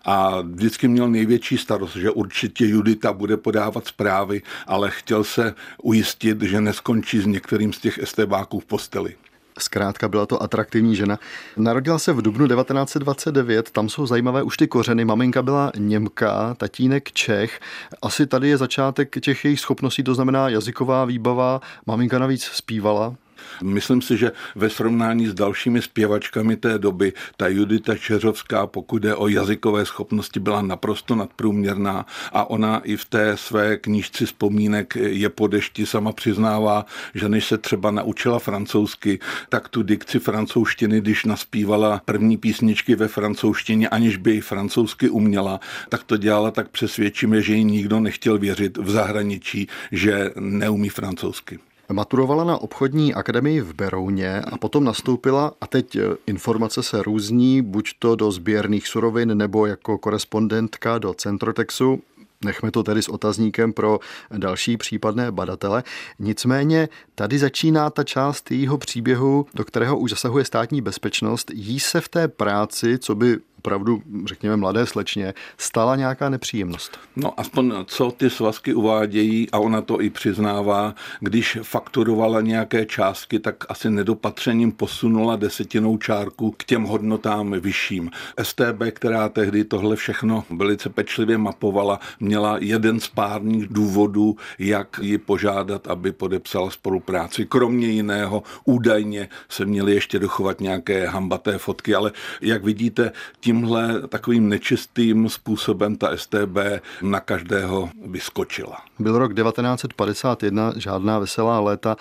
[0.05, 6.41] a vždycky měl největší starost, že určitě Judita bude podávat zprávy, ale chtěl se ujistit,
[6.41, 9.15] že neskončí s některým z těch STBáků v posteli.
[9.59, 11.19] Zkrátka byla to atraktivní žena.
[11.57, 15.05] Narodila se v dubnu 1929, tam jsou zajímavé už ty kořeny.
[15.05, 17.59] Maminka byla Němka, tatínek Čech.
[18.01, 21.61] Asi tady je začátek těch jejich schopností, to znamená jazyková výbava.
[21.85, 23.15] Maminka navíc zpívala,
[23.63, 29.15] Myslím si, že ve srovnání s dalšími zpěvačkami té doby, ta Judita Čeřovská, pokud jde
[29.15, 35.29] o jazykové schopnosti, byla naprosto nadprůměrná a ona i v té své knížci vzpomínek je
[35.29, 41.25] po dešti sama přiznává, že než se třeba naučila francouzsky, tak tu dikci francouzštiny, když
[41.25, 47.41] naspívala první písničky ve francouzštině, aniž by ji francouzsky uměla, tak to dělala tak přesvědčíme,
[47.41, 51.59] že ji nikdo nechtěl věřit v zahraničí, že neumí francouzsky.
[51.91, 57.61] Maturovala na obchodní akademii v Berouně a potom nastoupila, a teď e, informace se různí,
[57.61, 62.01] buď to do sběrných surovin nebo jako korespondentka do Centrotexu.
[62.45, 63.99] Nechme to tedy s otazníkem pro
[64.37, 65.83] další případné badatele.
[66.19, 71.51] Nicméně tady začíná ta část jejího příběhu, do kterého už zasahuje státní bezpečnost.
[71.53, 76.99] Jí se v té práci, co by opravdu, řekněme, mladé slečně, stala nějaká nepříjemnost?
[77.15, 83.39] No aspoň co ty svazky uvádějí, a ona to i přiznává, když fakturovala nějaké částky,
[83.39, 88.11] tak asi nedopatřením posunula desetinou čárku k těm hodnotám vyšším.
[88.41, 95.17] STB, která tehdy tohle všechno velice pečlivě mapovala, měla jeden z párních důvodů, jak ji
[95.17, 97.45] požádat, aby podepsala spolupráci.
[97.45, 103.11] Kromě jiného údajně se měly ještě dochovat nějaké hambaté fotky, ale jak vidíte,
[103.51, 106.57] tímhle takovým nečistým způsobem ta STB
[107.01, 108.77] na každého vyskočila.
[108.99, 111.95] Byl rok 1951, žádná veselá léta.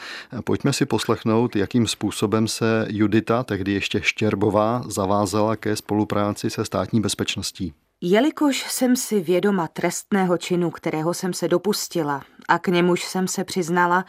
[0.44, 7.00] Pojďme si poslechnout, jakým způsobem se Judita, tehdy ještě Štěrbová, zavázala ke spolupráci se státní
[7.00, 7.72] bezpečností.
[8.00, 13.44] Jelikož jsem si vědoma trestného činu, kterého jsem se dopustila a k němuž jsem se
[13.44, 14.04] přiznala,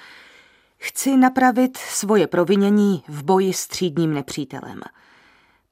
[0.78, 4.82] chci napravit svoje provinění v boji s třídním nepřítelem.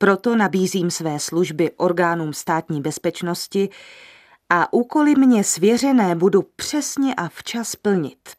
[0.02, 3.70] Proto nabízím své služby orgánům státní bezpečnosti
[4.50, 8.30] a úkoly mě svěřené budu přesně a včas plnit.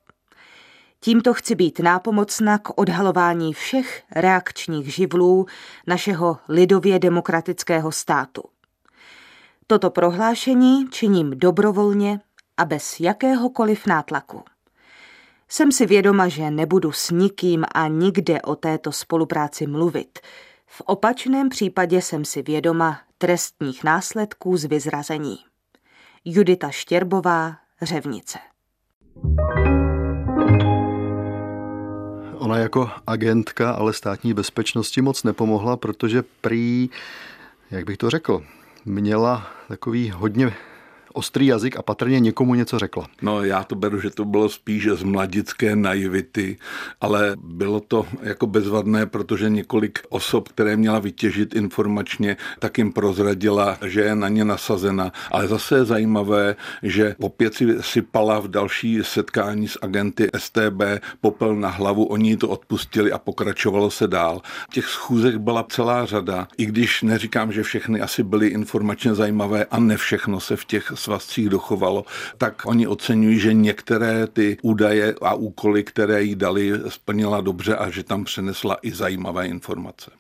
[1.01, 5.47] Tímto chci být nápomocna k odhalování všech reakčních živlů
[5.87, 8.43] našeho lidově demokratického státu.
[9.67, 12.21] Toto prohlášení činím dobrovolně
[12.57, 14.43] a bez jakéhokoliv nátlaku.
[15.49, 20.19] Jsem si vědoma, že nebudu s nikým a nikde o této spolupráci mluvit.
[20.73, 25.37] V opačném případě jsem si vědoma trestních následků z vyzrazení.
[26.25, 28.39] Judita Štěrbová, Řevnice.
[32.39, 36.91] Ona jako agentka, ale státní bezpečnosti moc nepomohla, protože prý,
[37.71, 38.45] jak bych to řekl,
[38.85, 40.55] měla takový hodně
[41.13, 43.09] ostrý jazyk a patrně někomu něco řekla.
[43.23, 46.59] No já to beru, že to bylo spíš z mladické naivity,
[47.01, 53.79] ale bylo to jako bezvadné, protože několik osob, které měla vytěžit informačně, tak jim prozradila,
[53.87, 55.13] že je na ně nasazena.
[55.31, 60.83] Ale zase je zajímavé, že opět si sypala v další setkání s agenty STB
[61.21, 64.43] popel na hlavu, oni to odpustili a pokračovalo se dál.
[64.73, 69.81] Těch schůzek byla celá řada, i když neříkám, že všechny asi byly informačně zajímavé a
[69.81, 72.05] ne všechno se v těch svazcích dochovalo,
[72.39, 77.91] tak oni oceňují, že některé ty údaje a úkoly, které jí dali, splnila dobře a
[77.91, 80.11] že tam přenesla i zajímavé informace.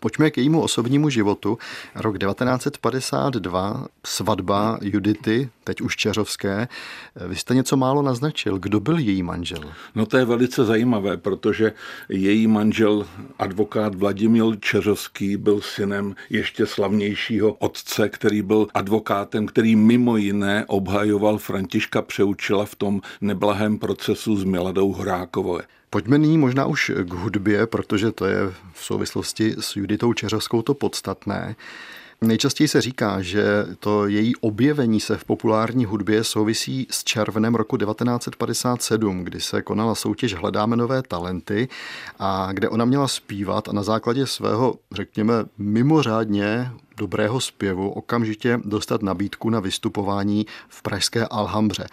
[0.00, 1.58] Pojďme k jejímu osobnímu životu.
[1.94, 6.68] Rok 1952, svatba Judity, teď už Čeřovské.
[7.28, 8.58] Vy jste něco málo naznačil.
[8.58, 9.72] Kdo byl její manžel?
[9.94, 11.72] No to je velice zajímavé, protože
[12.08, 13.06] její manžel,
[13.38, 21.38] advokát Vladimír Čeřovský, byl synem ještě slavnějšího otce, který byl advokátem, který mimo jiné obhajoval
[21.38, 25.58] Františka Přeučila v tom neblahém procesu s Miladou Horákovou.
[25.90, 28.38] Pojďme nyní možná už k hudbě, protože to je
[28.72, 31.56] v souvislosti s Juditou Čeřovskou to podstatné.
[32.22, 33.44] Nejčastěji se říká, že
[33.78, 39.94] to její objevení se v populární hudbě souvisí s červnem roku 1957, kdy se konala
[39.94, 41.68] soutěž Hledáme nové talenty
[42.18, 49.02] a kde ona měla zpívat a na základě svého, řekněme, mimořádně dobrého zpěvu okamžitě dostat
[49.02, 51.86] nabídku na vystupování v pražské Alhambře.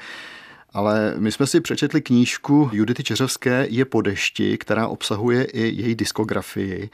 [0.73, 5.95] Ale my jsme si přečetli knížku Judity Čeřevské Je po dešti, která obsahuje i její
[5.95, 6.89] diskografii.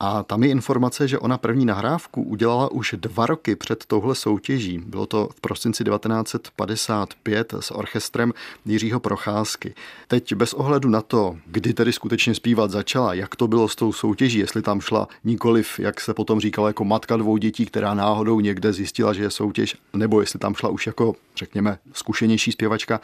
[0.00, 4.78] A tam je informace, že ona první nahrávku udělala už dva roky před touhle soutěží.
[4.78, 8.32] Bylo to v prosinci 1955 s orchestrem
[8.64, 9.74] Jiřího Procházky.
[10.08, 13.92] Teď bez ohledu na to, kdy tedy skutečně zpívat začala, jak to bylo s tou
[13.92, 18.40] soutěží, jestli tam šla nikoliv, jak se potom říkalo, jako matka dvou dětí, která náhodou
[18.40, 23.00] někde zjistila, že je soutěž, nebo jestli tam šla už jako, řekněme, zkušenější zpěvačka,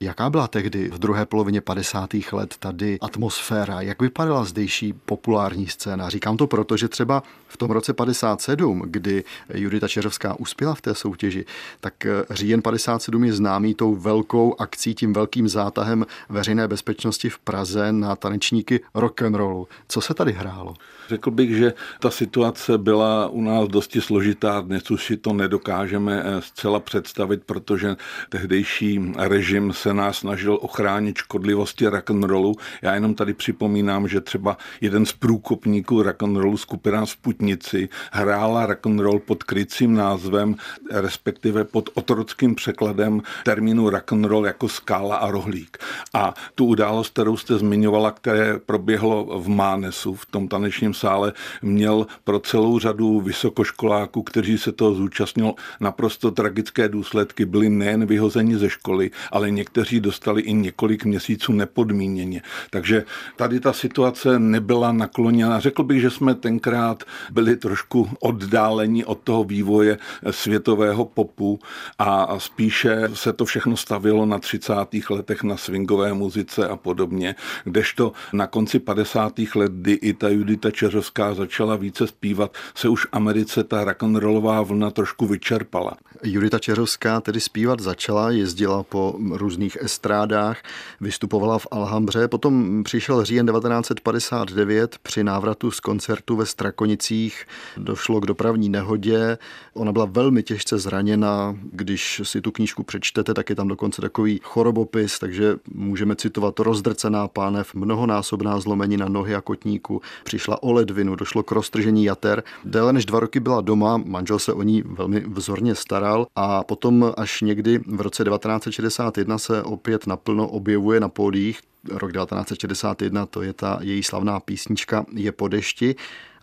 [0.00, 2.10] Jaká byla tehdy v druhé polovině 50.
[2.32, 3.80] let tady atmosféra?
[3.80, 6.08] Jak vypadala zdejší populární scéna?
[6.08, 10.94] Říkám to proto, že třeba v tom roce 57, kdy Judita Čeřovská uspěla v té
[10.94, 11.44] soutěži,
[11.80, 17.38] tak eh, říjen 57 je známý tou velkou akcí, tím velkým zátahem veřejné bezpečnosti v
[17.38, 19.68] Praze na tanečníky rock'n'rollu.
[19.88, 20.74] Co se tady hrálo?
[21.08, 24.60] Řekl bych, že ta situace byla u nás dosti složitá.
[24.60, 27.96] Dnes už si to nedokážeme eh, zcela představit, protože
[28.28, 32.54] tehdejší režim se nás snažil ochránit škodlivosti rock'n'rollu.
[32.82, 39.42] Já jenom tady připomínám, že třeba jeden z průkopníků rock'n'rollu skupina Sputnici hrála rock'n'roll pod
[39.42, 40.54] krycím názvem,
[40.90, 45.78] respektive pod otrockým překladem termínu rock'n'roll jako skála a rohlík.
[46.14, 51.32] A tu událost, kterou jste zmiňovala, které proběhlo v Mánesu, v tom tanečním sále,
[51.62, 57.44] měl pro celou řadu vysokoškoláků, kteří se toho zúčastnil, naprosto tragické důsledky.
[57.44, 62.42] Byli nejen vyhozeni ze školy, ale někteří dostali i několik měsíců nepodmíněně.
[62.70, 63.04] Takže
[63.36, 65.60] tady ta situace nebyla nakloněna.
[65.60, 69.98] Řekl bych, že jsme tenkrát byli trošku oddáleni od toho vývoje
[70.30, 71.58] světového popu
[71.98, 74.72] a spíše se to všechno stavilo na 30.
[75.10, 77.34] letech na swingové muzice a podobně,
[77.64, 79.32] kdežto na konci 50.
[79.54, 84.90] let, kdy i ta Judita Čeřovská začala více zpívat, se už Americe ta rock'n'rollová vlna
[84.90, 85.92] trošku vyčerpala.
[86.22, 90.62] Judita Čeřovská tedy zpívat začala, jezdila po různých estrádách,
[91.00, 98.26] vystupovala v Alhambře, potom přišel říjen 1959 při návratu z koncertu ve Strakonicích, došlo k
[98.26, 99.38] dopravní nehodě,
[99.74, 104.40] ona byla velmi těžce zraněna, když si tu knížku přečtete, tak je tam dokonce takový
[104.42, 106.60] chorobopis, takže můžeme citovat.
[106.60, 112.42] Rozdrcená pánev, mnohonásobná zlomenina nohy a kotníku, přišla o ledvinu, došlo k roztržení jater.
[112.64, 117.12] Déle než dva roky byla doma, manžel se o ní velmi vzorně staral a potom
[117.16, 121.60] až někdy v roce 1961 se opět naplno objevuje na pódiích.
[121.90, 125.94] Rok 1961 to je ta její slavná písnička Je po dešti.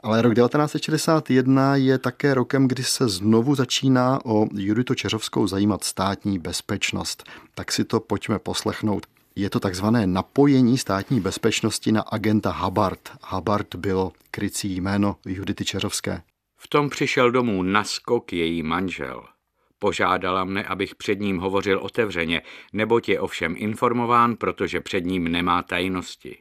[0.04, 6.40] Ale rok 1961 je také rokem, kdy se znovu začíná o Juditu Čeřovskou zajímat státní
[6.40, 7.24] bezpečnost.
[7.56, 9.06] Tak si to pojďme poslechnout.
[9.36, 13.12] Je to takzvané napojení státní bezpečnosti na agenta Habart.
[13.24, 16.22] Habart bylo krycí jméno Judity Čeřovské.
[16.58, 19.24] V tom přišel domů naskok její manžel.
[19.80, 22.42] Požádala mne, abych před ním hovořil otevřeně,
[22.74, 26.38] neboť je ovšem informován, protože před ním nemá tajnosti.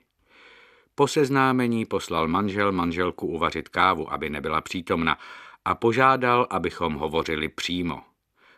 [0.94, 5.18] Po seznámení poslal manžel manželku uvařit kávu, aby nebyla přítomna,
[5.64, 8.00] a požádal, abychom hovořili přímo.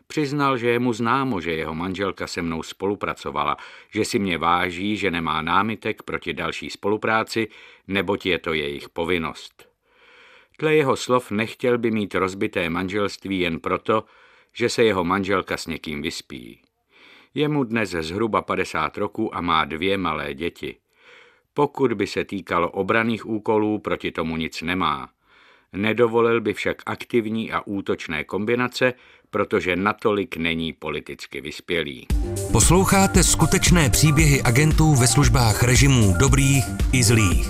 [0.07, 3.57] Přiznal, že je mu známo, že jeho manželka se mnou spolupracovala,
[3.90, 7.48] že si mě váží, že nemá námitek proti další spolupráci,
[7.88, 9.68] neboť je to jejich povinnost.
[10.59, 14.05] Dle jeho slov nechtěl by mít rozbité manželství jen proto,
[14.52, 16.62] že se jeho manželka s někým vyspí.
[17.34, 20.76] Je mu dnes zhruba 50 roků a má dvě malé děti.
[21.55, 25.11] Pokud by se týkalo obraných úkolů, proti tomu nic nemá.
[25.72, 28.94] Nedovolil by však aktivní a útočné kombinace,
[29.35, 32.07] protože natolik není politicky vyspělý.
[32.53, 37.49] Posloucháte skutečné příběhy agentů ve službách režimů dobrých i zlých.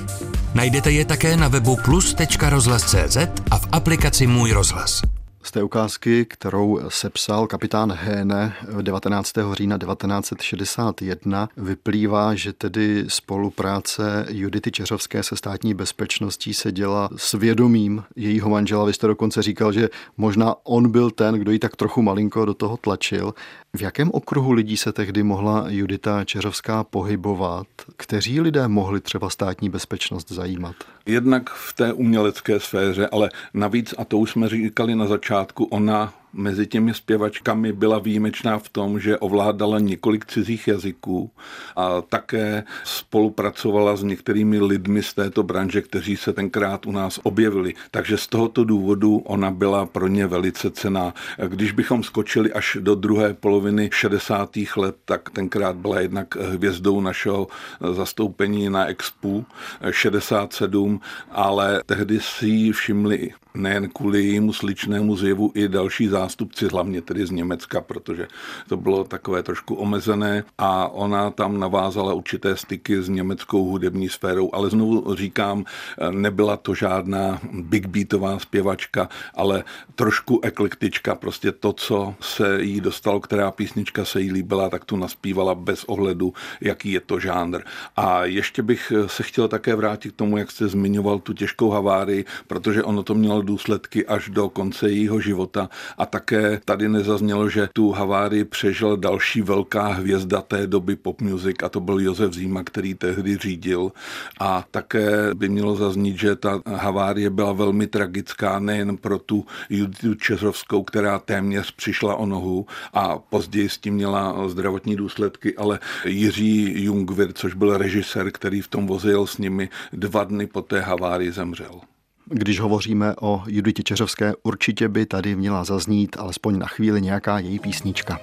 [0.55, 3.16] Najdete je také na webu plus.rozhlas.cz
[3.51, 5.03] a v aplikaci Můj rozhlas.
[5.45, 9.32] Z té ukázky, kterou sepsal kapitán Héne 19.
[9.53, 18.05] října 1961, vyplývá, že tedy spolupráce Judity Čeřovské se státní bezpečností se děla s vědomím
[18.16, 18.84] jejího manžela.
[18.84, 22.55] Vy jste dokonce říkal, že možná on byl ten, kdo ji tak trochu malinko do
[22.55, 23.34] toho tlačil.
[23.77, 27.66] V jakém okruhu lidí se tehdy mohla Judita Čeřovská pohybovat?
[27.97, 30.77] Kteří lidé mohli třeba státní bezpečnost zajímat?
[31.07, 36.14] Jednak v té umělecké sféře, ale navíc, a to už jsme říkali na začátku, ona
[36.35, 41.30] mezi těmi zpěvačkami byla výjimečná v tom, že ovládala několik cizích jazyků
[41.76, 47.74] a také spolupracovala s některými lidmi z této branže, kteří se tenkrát u nás objevili.
[47.91, 51.14] Takže z tohoto důvodu ona byla pro ně velice cená.
[51.49, 54.51] Když bychom skočili až do druhé poloviny 60.
[54.76, 57.47] let, tak tenkrát byla jednak hvězdou našeho
[57.93, 59.47] zastoupení na Expu
[59.91, 67.02] 67, ale tehdy si ji všimli nejen kvůli jejímu sličnému zjevu i další zástupci, hlavně
[67.02, 68.26] tedy z Německa, protože
[68.68, 70.44] to bylo takové trošku omezené.
[70.59, 75.64] A ona tam navázala určité styky s německou hudební sférou, ale znovu říkám,
[76.11, 83.20] nebyla to žádná big beatová zpěvačka, ale trošku eklektička, prostě to, co se jí dostalo,
[83.20, 87.61] která písnička se jí líbila, tak tu naspívala bez ohledu, jaký je to žánr.
[87.96, 92.24] A ještě bych se chtěl také vrátit k tomu, jak jste zmiňoval tu těžkou havárii,
[92.46, 95.68] protože ono to mělo důsledky až do konce jejího života
[95.99, 101.57] a také tady nezaznělo, že tu havárii přežil další velká hvězda té doby pop music
[101.62, 103.92] a to byl Josef Zíma, který tehdy řídil
[104.40, 110.14] a také by mělo zaznít, že ta havárie byla velmi tragická nejen pro tu Juditu
[110.14, 116.84] Čeřovskou, která téměř přišla o nohu a později s tím měla zdravotní důsledky, ale Jiří
[116.84, 121.32] Jungwirth, což byl režisér, který v tom vozil s nimi dva dny po té havárii
[121.32, 121.93] zemřel.
[122.27, 127.59] Když hovoříme o Juditě Čeřovské, určitě by tady měla zaznít alespoň na chvíli nějaká její
[127.59, 128.20] písnička.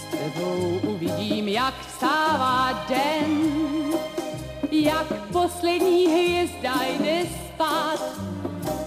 [0.00, 3.52] S tebou uvidím, jak vstává den,
[4.70, 7.22] jak poslední hvězda jde
[7.54, 8.00] spát,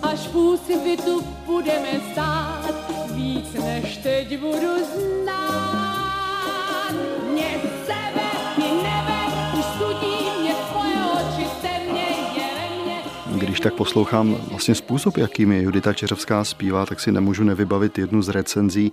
[0.01, 6.93] až v úsvitu budeme stát, víc než teď budu znát.
[7.31, 8.16] Mě sebe,
[13.57, 18.21] Když tak poslouchám vlastně způsob, jakým je Judita Čeřovská zpívá, tak si nemůžu nevybavit jednu
[18.21, 18.91] z recenzí.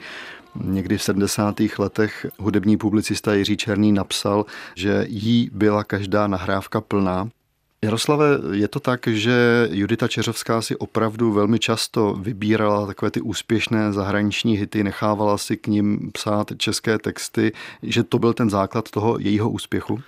[0.64, 1.60] Někdy v 70.
[1.78, 7.28] letech hudební publicista Jiří Černý napsal, že jí byla každá nahrávka plná.
[7.82, 13.92] Jaroslave, je to tak, že Judita Čeřovská si opravdu velmi často vybírala takové ty úspěšné
[13.92, 17.52] zahraniční hity, nechávala si k ním psát české texty,
[17.82, 20.00] že to byl ten základ toho jejího úspěchu?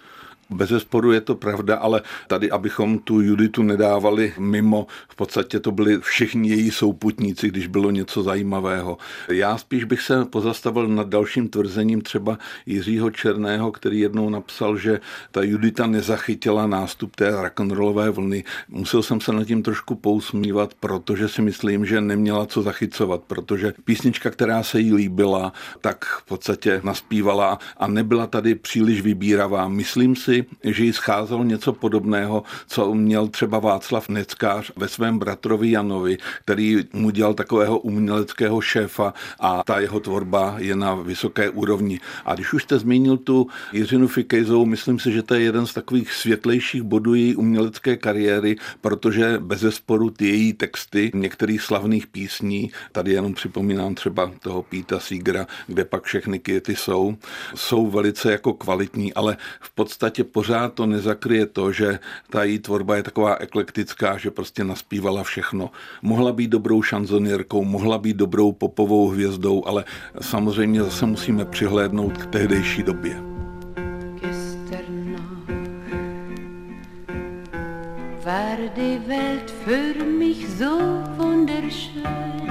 [0.50, 5.72] Bez zesporu je to pravda, ale tady, abychom tu Juditu nedávali mimo, v podstatě to
[5.72, 8.98] byli všichni její souputníci, když bylo něco zajímavého.
[9.28, 15.00] Já spíš bych se pozastavil nad dalším tvrzením třeba Jiřího Černého, který jednou napsal, že
[15.30, 18.44] ta Judita nezachytila nástup té rock'n'rollové vlny.
[18.68, 23.74] Musel jsem se nad tím trošku pousmívat, protože si myslím, že neměla co zachycovat, protože
[23.84, 29.68] písnička, která se jí líbila, tak v podstatě naspívala a nebyla tady příliš vybíravá.
[29.68, 35.70] Myslím si, že jí scházelo něco podobného, co měl třeba Václav Neckář ve svém bratrovi
[35.70, 42.00] Janovi, který mu dělal takového uměleckého šéfa a ta jeho tvorba je na vysoké úrovni.
[42.24, 45.74] A když už jste zmínil tu Jiřinu Fikejzou, myslím si, že to je jeden z
[45.74, 52.70] takových světlejších bodů její umělecké kariéry, protože bez zesporu ty její texty některých slavných písní,
[52.92, 57.16] tady jenom připomínám třeba toho Píta Seegera, kde pak všechny květy jsou,
[57.54, 61.98] jsou velice jako kvalitní, ale v podstatě pořád to nezakryje to, že
[62.30, 65.70] ta její tvorba je taková eklektická, že prostě naspívala všechno.
[66.02, 69.84] Mohla být dobrou šanzonierkou, mohla být dobrou popovou hvězdou, ale
[70.20, 73.16] samozřejmě zase musíme přihlédnout k tehdejší době.
[78.26, 82.45] War die Welt für mich so wunderschön.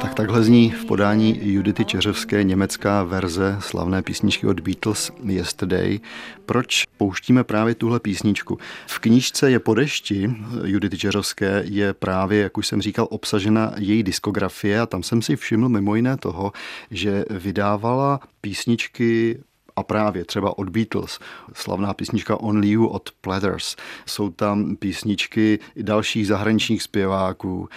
[0.00, 6.00] Tak takhle zní v podání Judity Čeřevské německá verze slavné písničky od Beatles Yesterday.
[6.46, 8.58] Proč pouštíme právě tuhle písničku?
[8.86, 14.02] V knížce Je po dešti Judity Čeřovské je právě, jak už jsem říkal, obsažena její
[14.02, 16.52] diskografie a tam jsem si všiml mimo jiné toho,
[16.90, 19.38] že vydávala písničky
[19.76, 21.18] a právě třeba od Beatles,
[21.52, 23.76] slavná písnička Only You od Platters.
[24.06, 27.68] Jsou tam písničky dalších zahraničních zpěváků.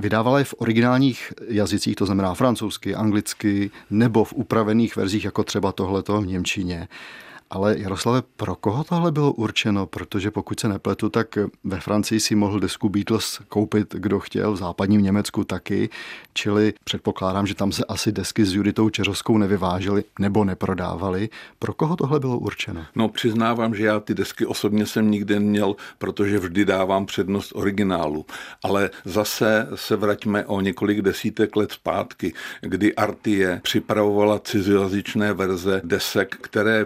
[0.00, 5.72] Vydávala je v originálních jazycích, to znamená francouzsky, anglicky, nebo v upravených verzích, jako třeba
[5.72, 6.88] tohleto v Němčině.
[7.50, 9.86] Ale Jaroslave, pro koho tohle bylo určeno?
[9.86, 14.56] Protože pokud se nepletu, tak ve Francii si mohl desku Beatles koupit, kdo chtěl, v
[14.56, 15.88] západním Německu taky.
[16.34, 21.28] Čili předpokládám, že tam se asi desky s Juditou Čeřovskou nevyvážely nebo neprodávaly.
[21.58, 22.84] Pro koho tohle bylo určeno?
[22.94, 28.26] No přiznávám, že já ty desky osobně jsem nikdy neměl, protože vždy dávám přednost originálu.
[28.64, 36.36] Ale zase se vraťme o několik desítek let zpátky, kdy Artie připravovala cizojazyčné verze desek,
[36.40, 36.84] které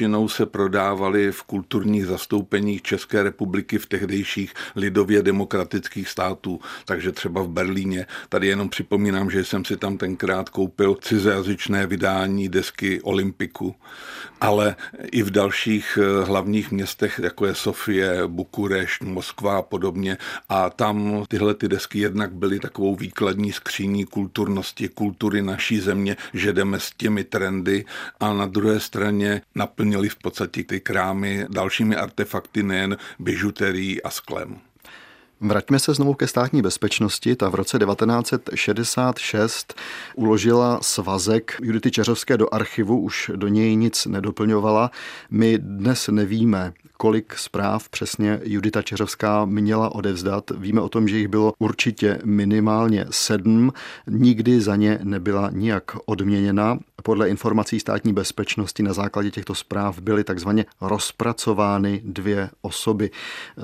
[0.00, 7.42] většinou se prodávaly v kulturních zastoupeních České republiky v tehdejších lidově demokratických států, takže třeba
[7.42, 8.06] v Berlíně.
[8.28, 13.74] Tady jenom připomínám, že jsem si tam tenkrát koupil cizojazyčné vydání desky Olympiku,
[14.40, 14.76] ale
[15.12, 20.16] i v dalších eh, hlavních městech, jako je Sofie, Bukurešť, Moskva a podobně.
[20.48, 26.52] A tam tyhle ty desky jednak byly takovou výkladní skříní kulturnosti, kultury naší země, že
[26.52, 27.84] jdeme s těmi trendy
[28.20, 29.42] a na druhé straně
[29.90, 34.58] naplnili v podstatě ty krámy dalšími artefakty, nejen bižuterií a sklem.
[35.40, 37.36] Vraťme se znovu ke státní bezpečnosti.
[37.36, 39.74] Ta v roce 1966
[40.14, 44.90] uložila svazek Judity Čeřovské do archivu, už do něj nic nedoplňovala.
[45.30, 50.50] My dnes nevíme, kolik zpráv přesně Judita Čeřovská měla odevzdat.
[50.50, 53.72] Víme o tom, že jich bylo určitě minimálně sedm.
[54.06, 56.78] Nikdy za ně nebyla nijak odměněna.
[57.02, 63.10] Podle informací státní bezpečnosti na základě těchto zpráv byly takzvaně rozpracovány dvě osoby.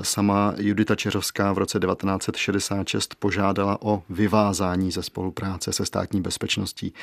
[0.02, 6.94] Sama Judita Čeřovská v roce 1966 požádala o vyvázání ze spolupráce se státní bezpečností.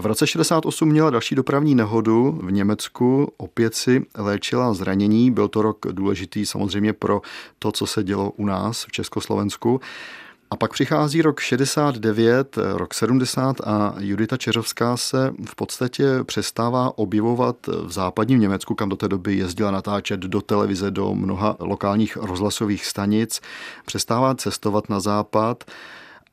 [0.00, 5.65] V roce 68 měla další dopravní nehodu v Německu, opět si léčila zranění, byl to
[5.66, 7.22] rok důležitý samozřejmě pro
[7.58, 9.80] to, co se dělo u nás v Československu.
[10.50, 17.56] A pak přichází rok 69, rok 70 a Judita Čeřovská se v podstatě přestává objevovat
[17.66, 22.86] v západním Německu, kam do té doby jezdila natáčet do televize, do mnoha lokálních rozhlasových
[22.86, 23.40] stanic.
[23.86, 25.64] Přestává cestovat na západ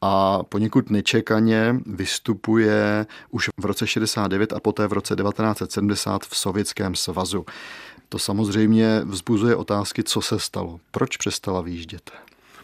[0.02, 6.96] a poněkud nečekaně vystupuje už v roce 69 a poté v roce 1970 v Sovětském
[6.96, 7.46] svazu.
[8.14, 10.80] To samozřejmě vzbuzuje otázky, co se stalo.
[10.92, 12.12] Proč přestala výjíždět?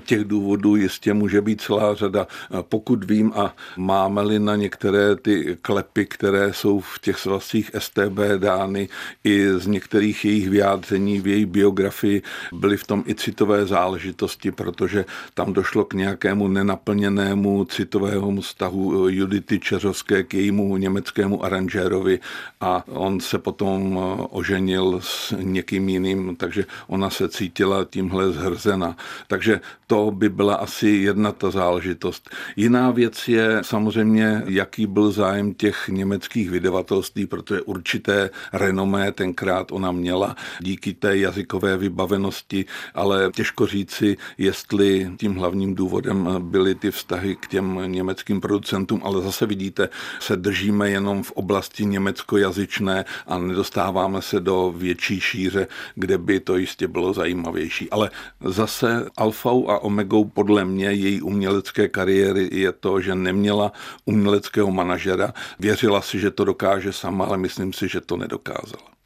[0.05, 2.27] Těch důvodů jistě může být celá řada.
[2.61, 8.89] Pokud vím a máme-li na některé ty klepy, které jsou v těch svazcích STB dány,
[9.23, 12.21] i z některých jejich vyjádření v její biografii
[12.53, 19.59] byly v tom i citové záležitosti, protože tam došlo k nějakému nenaplněnému citovému vztahu Judity
[19.59, 22.19] Čeřovské k jejímu německému aranžérovi
[22.61, 28.97] a on se potom oženil s někým jiným, takže ona se cítila tímhle zhrzena.
[29.27, 29.59] Takže
[29.89, 32.29] To by byla asi jedna ta záležitost.
[32.55, 39.91] Jiná věc je samozřejmě, jaký byl zájem těch německých vydavatelství, protože určité renomé tenkrát ona
[39.91, 47.35] měla díky té jazykové vybavenosti, ale těžko říci, jestli tím hlavním důvodem byly ty vztahy
[47.35, 54.21] k těm německým producentům, ale zase vidíte, se držíme jenom v oblasti německojazyčné a nedostáváme
[54.21, 57.89] se do větší šíře, kde by to jistě bylo zajímavější.
[57.89, 58.09] Ale
[58.45, 63.71] zase alfou a omegou podle mě její umělecké kariéry je to, že neměla
[64.05, 65.33] uměleckého manažera.
[65.59, 68.98] Věřila si, že to dokáže sama, ale myslím si, že to nedokázala.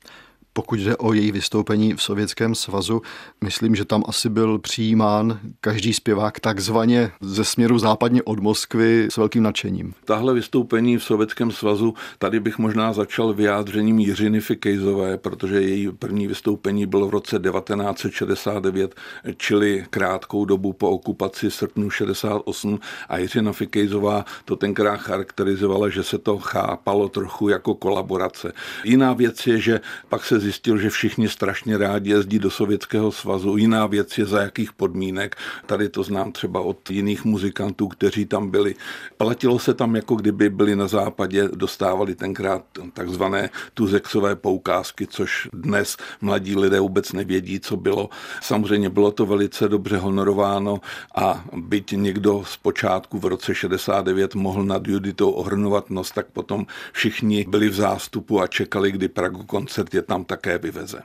[0.54, 3.02] Pokud jde o její vystoupení v Sovětském svazu,
[3.44, 9.18] myslím, že tam asi byl přijímán každý zpěvák takzvaně ze směru západně od Moskvy s
[9.18, 9.94] velkým nadšením.
[10.06, 16.28] Tahle vystoupení v Sovětském svazu, tady bych možná začal vyjádřením Jiřiny Fikejzové, protože její první
[16.28, 18.96] vystoupení bylo v roce 1969,
[19.38, 22.80] čili krátkou dobu po okupaci srpnu 68
[23.10, 28.54] a Jiřina Fikejzová to tenkrát charakterizovala, že se to chápalo trochu jako kolaborace.
[28.84, 33.58] Jiná věc je, že pak se zjistil, že všichni strašně rádi jezdí do Sovětského svazu.
[33.58, 35.36] Jiná věc je za jakých podmínek.
[35.66, 38.76] Tady to znám třeba od jiných muzikantů, kteří tam byli.
[39.18, 45.98] Platilo se tam, jako kdyby byli na západě, dostávali tenkrát takzvané tuzexové poukázky, což dnes
[46.22, 48.10] mladí lidé vůbec nevědí, co bylo.
[48.42, 50.82] Samozřejmě bylo to velice dobře honorováno
[51.16, 56.66] a byť někdo z počátku v roce 69 mohl nad Juditou ohrnovat nos, tak potom
[56.92, 61.02] všichni byli v zástupu a čekali, kdy Pragu koncert je tam také vyveze.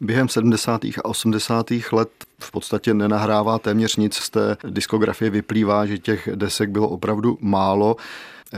[0.00, 0.84] Během 70.
[0.84, 1.66] a 80.
[1.92, 2.08] let
[2.40, 7.96] v podstatě nenahrává téměř nic z té diskografie, vyplývá, že těch desek bylo opravdu málo.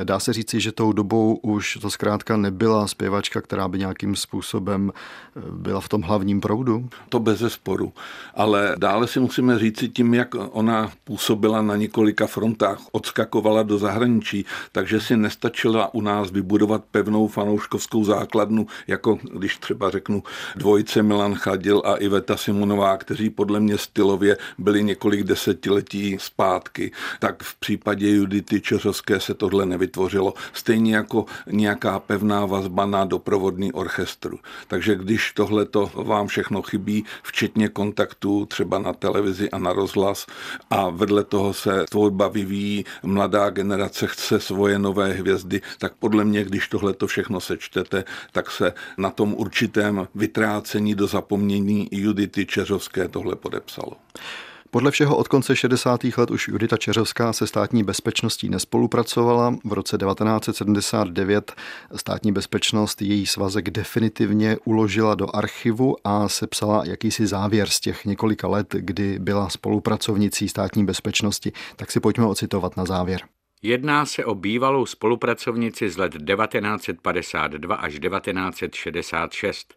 [0.04, 4.92] Dá se říci, že tou dobou už to zkrátka nebyla zpěvačka, která by nějakým způsobem
[4.92, 6.88] eh, byla v tom hlavním proudu?
[7.08, 7.92] To bez zesporu.
[8.34, 14.44] Ale dále si musíme říci tím, jak ona působila na několika frontách, odskakovala do zahraničí,
[14.72, 20.22] takže si nestačila u nás vybudovat pevnou fanouškovskou základnu, jako když třeba řeknu
[20.56, 27.42] dvojice Milan Chadil a Iveta Simonová, kteří podle mě stylově byli několik desetiletí zpátky, tak
[27.42, 33.72] v případě Judity Čeřovské se tohle nevyšlo vytvořilo, stejně jako nějaká pevná vazba na doprovodný
[33.72, 34.38] orchestru.
[34.68, 40.26] Takže když tohle to vám všechno chybí, včetně kontaktů třeba na televizi a na rozhlas
[40.70, 46.44] a vedle toho se tvorba vyvíjí, mladá generace chce svoje nové hvězdy, tak podle mě,
[46.44, 53.08] když tohle to všechno sečtete, tak se na tom určitém vytrácení do zapomnění Judity Čeřovské
[53.08, 53.92] tohle podepsalo.
[54.74, 56.04] Podle všeho od konce 60.
[56.04, 59.54] let už Judita Čeřovská se státní bezpečností nespolupracovala.
[59.64, 61.52] V roce 1979
[61.96, 68.48] státní bezpečnost její svazek definitivně uložila do archivu a sepsala jakýsi závěr z těch několika
[68.48, 71.52] let, kdy byla spolupracovnicí státní bezpečnosti.
[71.76, 73.20] Tak si pojďme ocitovat na závěr.
[73.62, 79.74] Jedná se o bývalou spolupracovnici z let 1952 až 1966.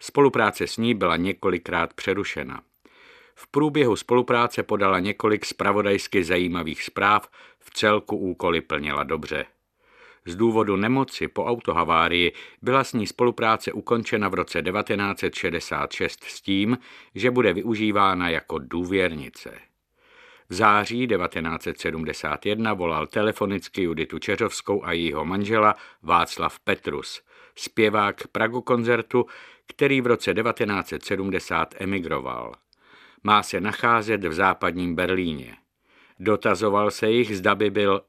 [0.00, 2.60] Spolupráce s ní byla několikrát přerušena.
[3.34, 7.28] V průběhu spolupráce podala několik spravodajsky zajímavých zpráv,
[7.58, 9.46] v celku úkoly plnila dobře.
[10.26, 12.32] Z důvodu nemoci po autohavárii
[12.62, 16.78] byla s ní spolupráce ukončena v roce 1966 s tím,
[17.14, 19.58] že bude využívána jako důvěrnice.
[20.48, 27.22] V září 1971 volal telefonicky Juditu Čeřovskou a jejího manžela Václav Petrus,
[27.56, 29.26] zpěvák Pragu koncertu,
[29.66, 32.54] který v roce 1970 emigroval
[33.24, 35.56] má se nacházet v západním Berlíně.
[36.20, 38.00] Dotazoval se jich, zda by byl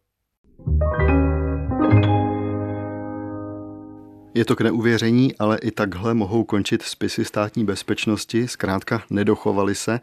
[4.34, 10.00] Je to k neuvěření, ale i takhle mohou končit spisy státní bezpečnosti, zkrátka nedochovali se.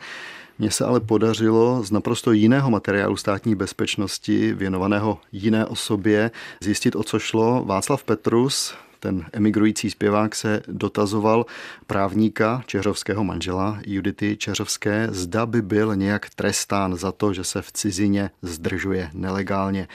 [0.59, 7.03] Mně se ale podařilo z naprosto jiného materiálu státní bezpečnosti, věnovaného jiné osobě, zjistit, o
[7.03, 7.65] co šlo.
[7.65, 11.47] Václav Petrus, ten emigrující zpěvák se dotazoval
[11.87, 17.73] právníka čeřovského manžela Judity Čeřovské, zda by byl nějak trestán za to, že se v
[17.73, 19.89] cizině zdržuje nelegálně.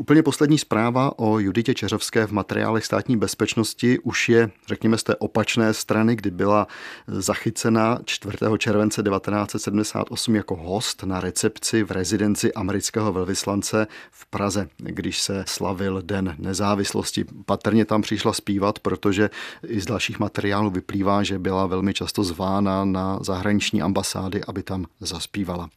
[0.00, 5.16] Úplně poslední zpráva o Juditě Čeřovské v materiálech státní bezpečnosti už je, řekněme, z té
[5.16, 6.66] opačné strany, kdy byla
[7.06, 8.36] zachycena 4.
[8.58, 16.02] července 1978 jako host na recepci v rezidenci amerického velvyslance v Praze, když se slavil
[16.02, 17.24] Den nezávislosti.
[17.46, 19.30] Patrně tam přišla zpívat, protože
[19.66, 24.86] i z dalších materiálů vyplývá, že byla velmi často zvána na zahraniční ambasády, aby tam
[25.00, 25.70] zaspívala.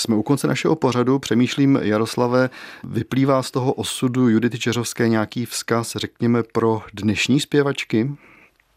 [0.00, 1.18] Jsme u konce našeho pořadu.
[1.18, 2.50] Přemýšlím, Jaroslave,
[2.84, 8.10] vyplývá z toho osudu Judity Čeřovské nějaký vzkaz, řekněme, pro dnešní zpěvačky?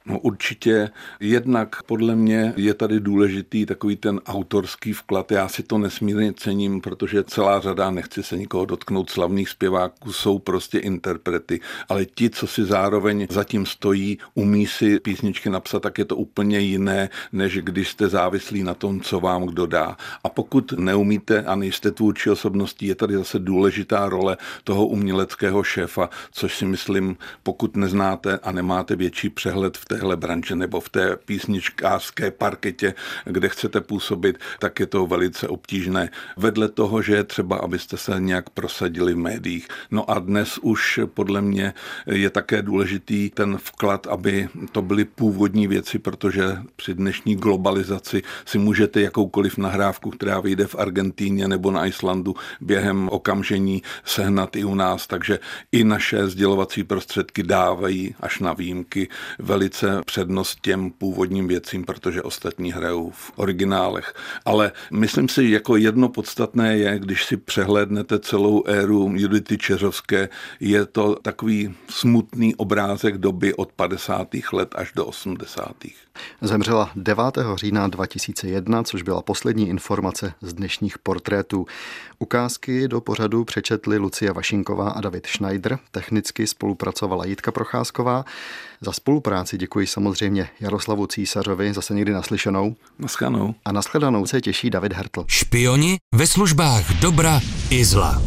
[0.06, 0.90] No určitě.
[1.20, 5.32] Jednak podle mě je tady důležitý takový ten autorský vklad.
[5.32, 10.40] Já si to nesmírně cením, protože celá řada, nechci se nikoho dotknout, slavných zpěváků jsou
[10.40, 16.06] prostě interprety, ale ti, co si zároveň zatím stojí, umí si písničky napsat, tak je
[16.06, 19.98] to úplně jiné, než když jste závislí na tom, co vám kdo dá.
[20.24, 26.10] A pokud neumíte a nejste tvůrčí osobností, je tady zase důležitá role toho uměleckého šéfa,
[26.32, 31.16] což si myslím, pokud neznáte a nemáte větší přehled v téhle branži nebo v té
[31.26, 32.94] písničkářské parketě,
[33.26, 36.10] kde chcete působit, tak je to velice obtížné.
[36.38, 39.68] Vedle toho, že je třeba, abyste se nějak prosadili v médiích.
[39.92, 41.74] No a dnes už podle mě
[42.06, 48.58] je také důležitý ten vklad, aby to byly původní věci, protože při dnešní globalizaci si
[48.58, 54.76] můžete jakoukoliv nahrávku, která vyjde v Argentíně nebo na Islandu, během okamžení sehnat i u
[54.76, 55.08] nás.
[55.08, 55.40] Takže
[55.72, 59.08] i naše sdělovací prostředky dávají až na výjimky
[59.40, 64.14] velice přednost těm původním věcím, protože ostatní hrajou v originálech.
[64.46, 70.30] Ale myslím si, jako jedno podstatné je, když si přehlédnete celou éru Judity Čeřovské,
[70.60, 74.28] je to takový smutný obrázek doby od 50.
[74.54, 76.03] let až do 80.
[76.42, 77.24] Zemřela 9.
[77.56, 81.66] října 2001, což byla poslední informace z dnešních portrétů.
[82.20, 85.80] Ukázky do pořadu přečetli Lucie Vašinková a David Schneider.
[85.92, 88.26] Technicky spolupracovala Jitka Procházková.
[88.82, 92.76] Za spolupráci děkuji samozřejmě Jaroslavu Císařovi, zase někdy naslyšenou.
[93.00, 93.56] Naschledanou.
[93.66, 95.26] A nashledanou se těší David Hertl.
[95.28, 98.22] Špioni ve službách dobra i zla.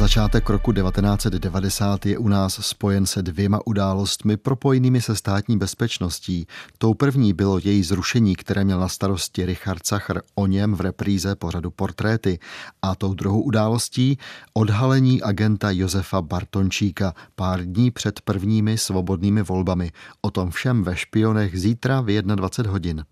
[0.00, 6.46] Začátek roku 1990 je u nás spojen se dvěma událostmi propojenými se státní bezpečností.
[6.78, 11.36] Tou první bylo její zrušení, které měl na starosti Richard Sacher o něm v repríze
[11.36, 12.38] pořadu Portréty.
[12.82, 14.18] A tou druhou událostí
[14.54, 19.90] odhalení agenta Josefa Bartončíka pár dní před prvními svobodnými volbami.
[20.20, 23.04] O tom všem ve špionech zítra v 21 hodin.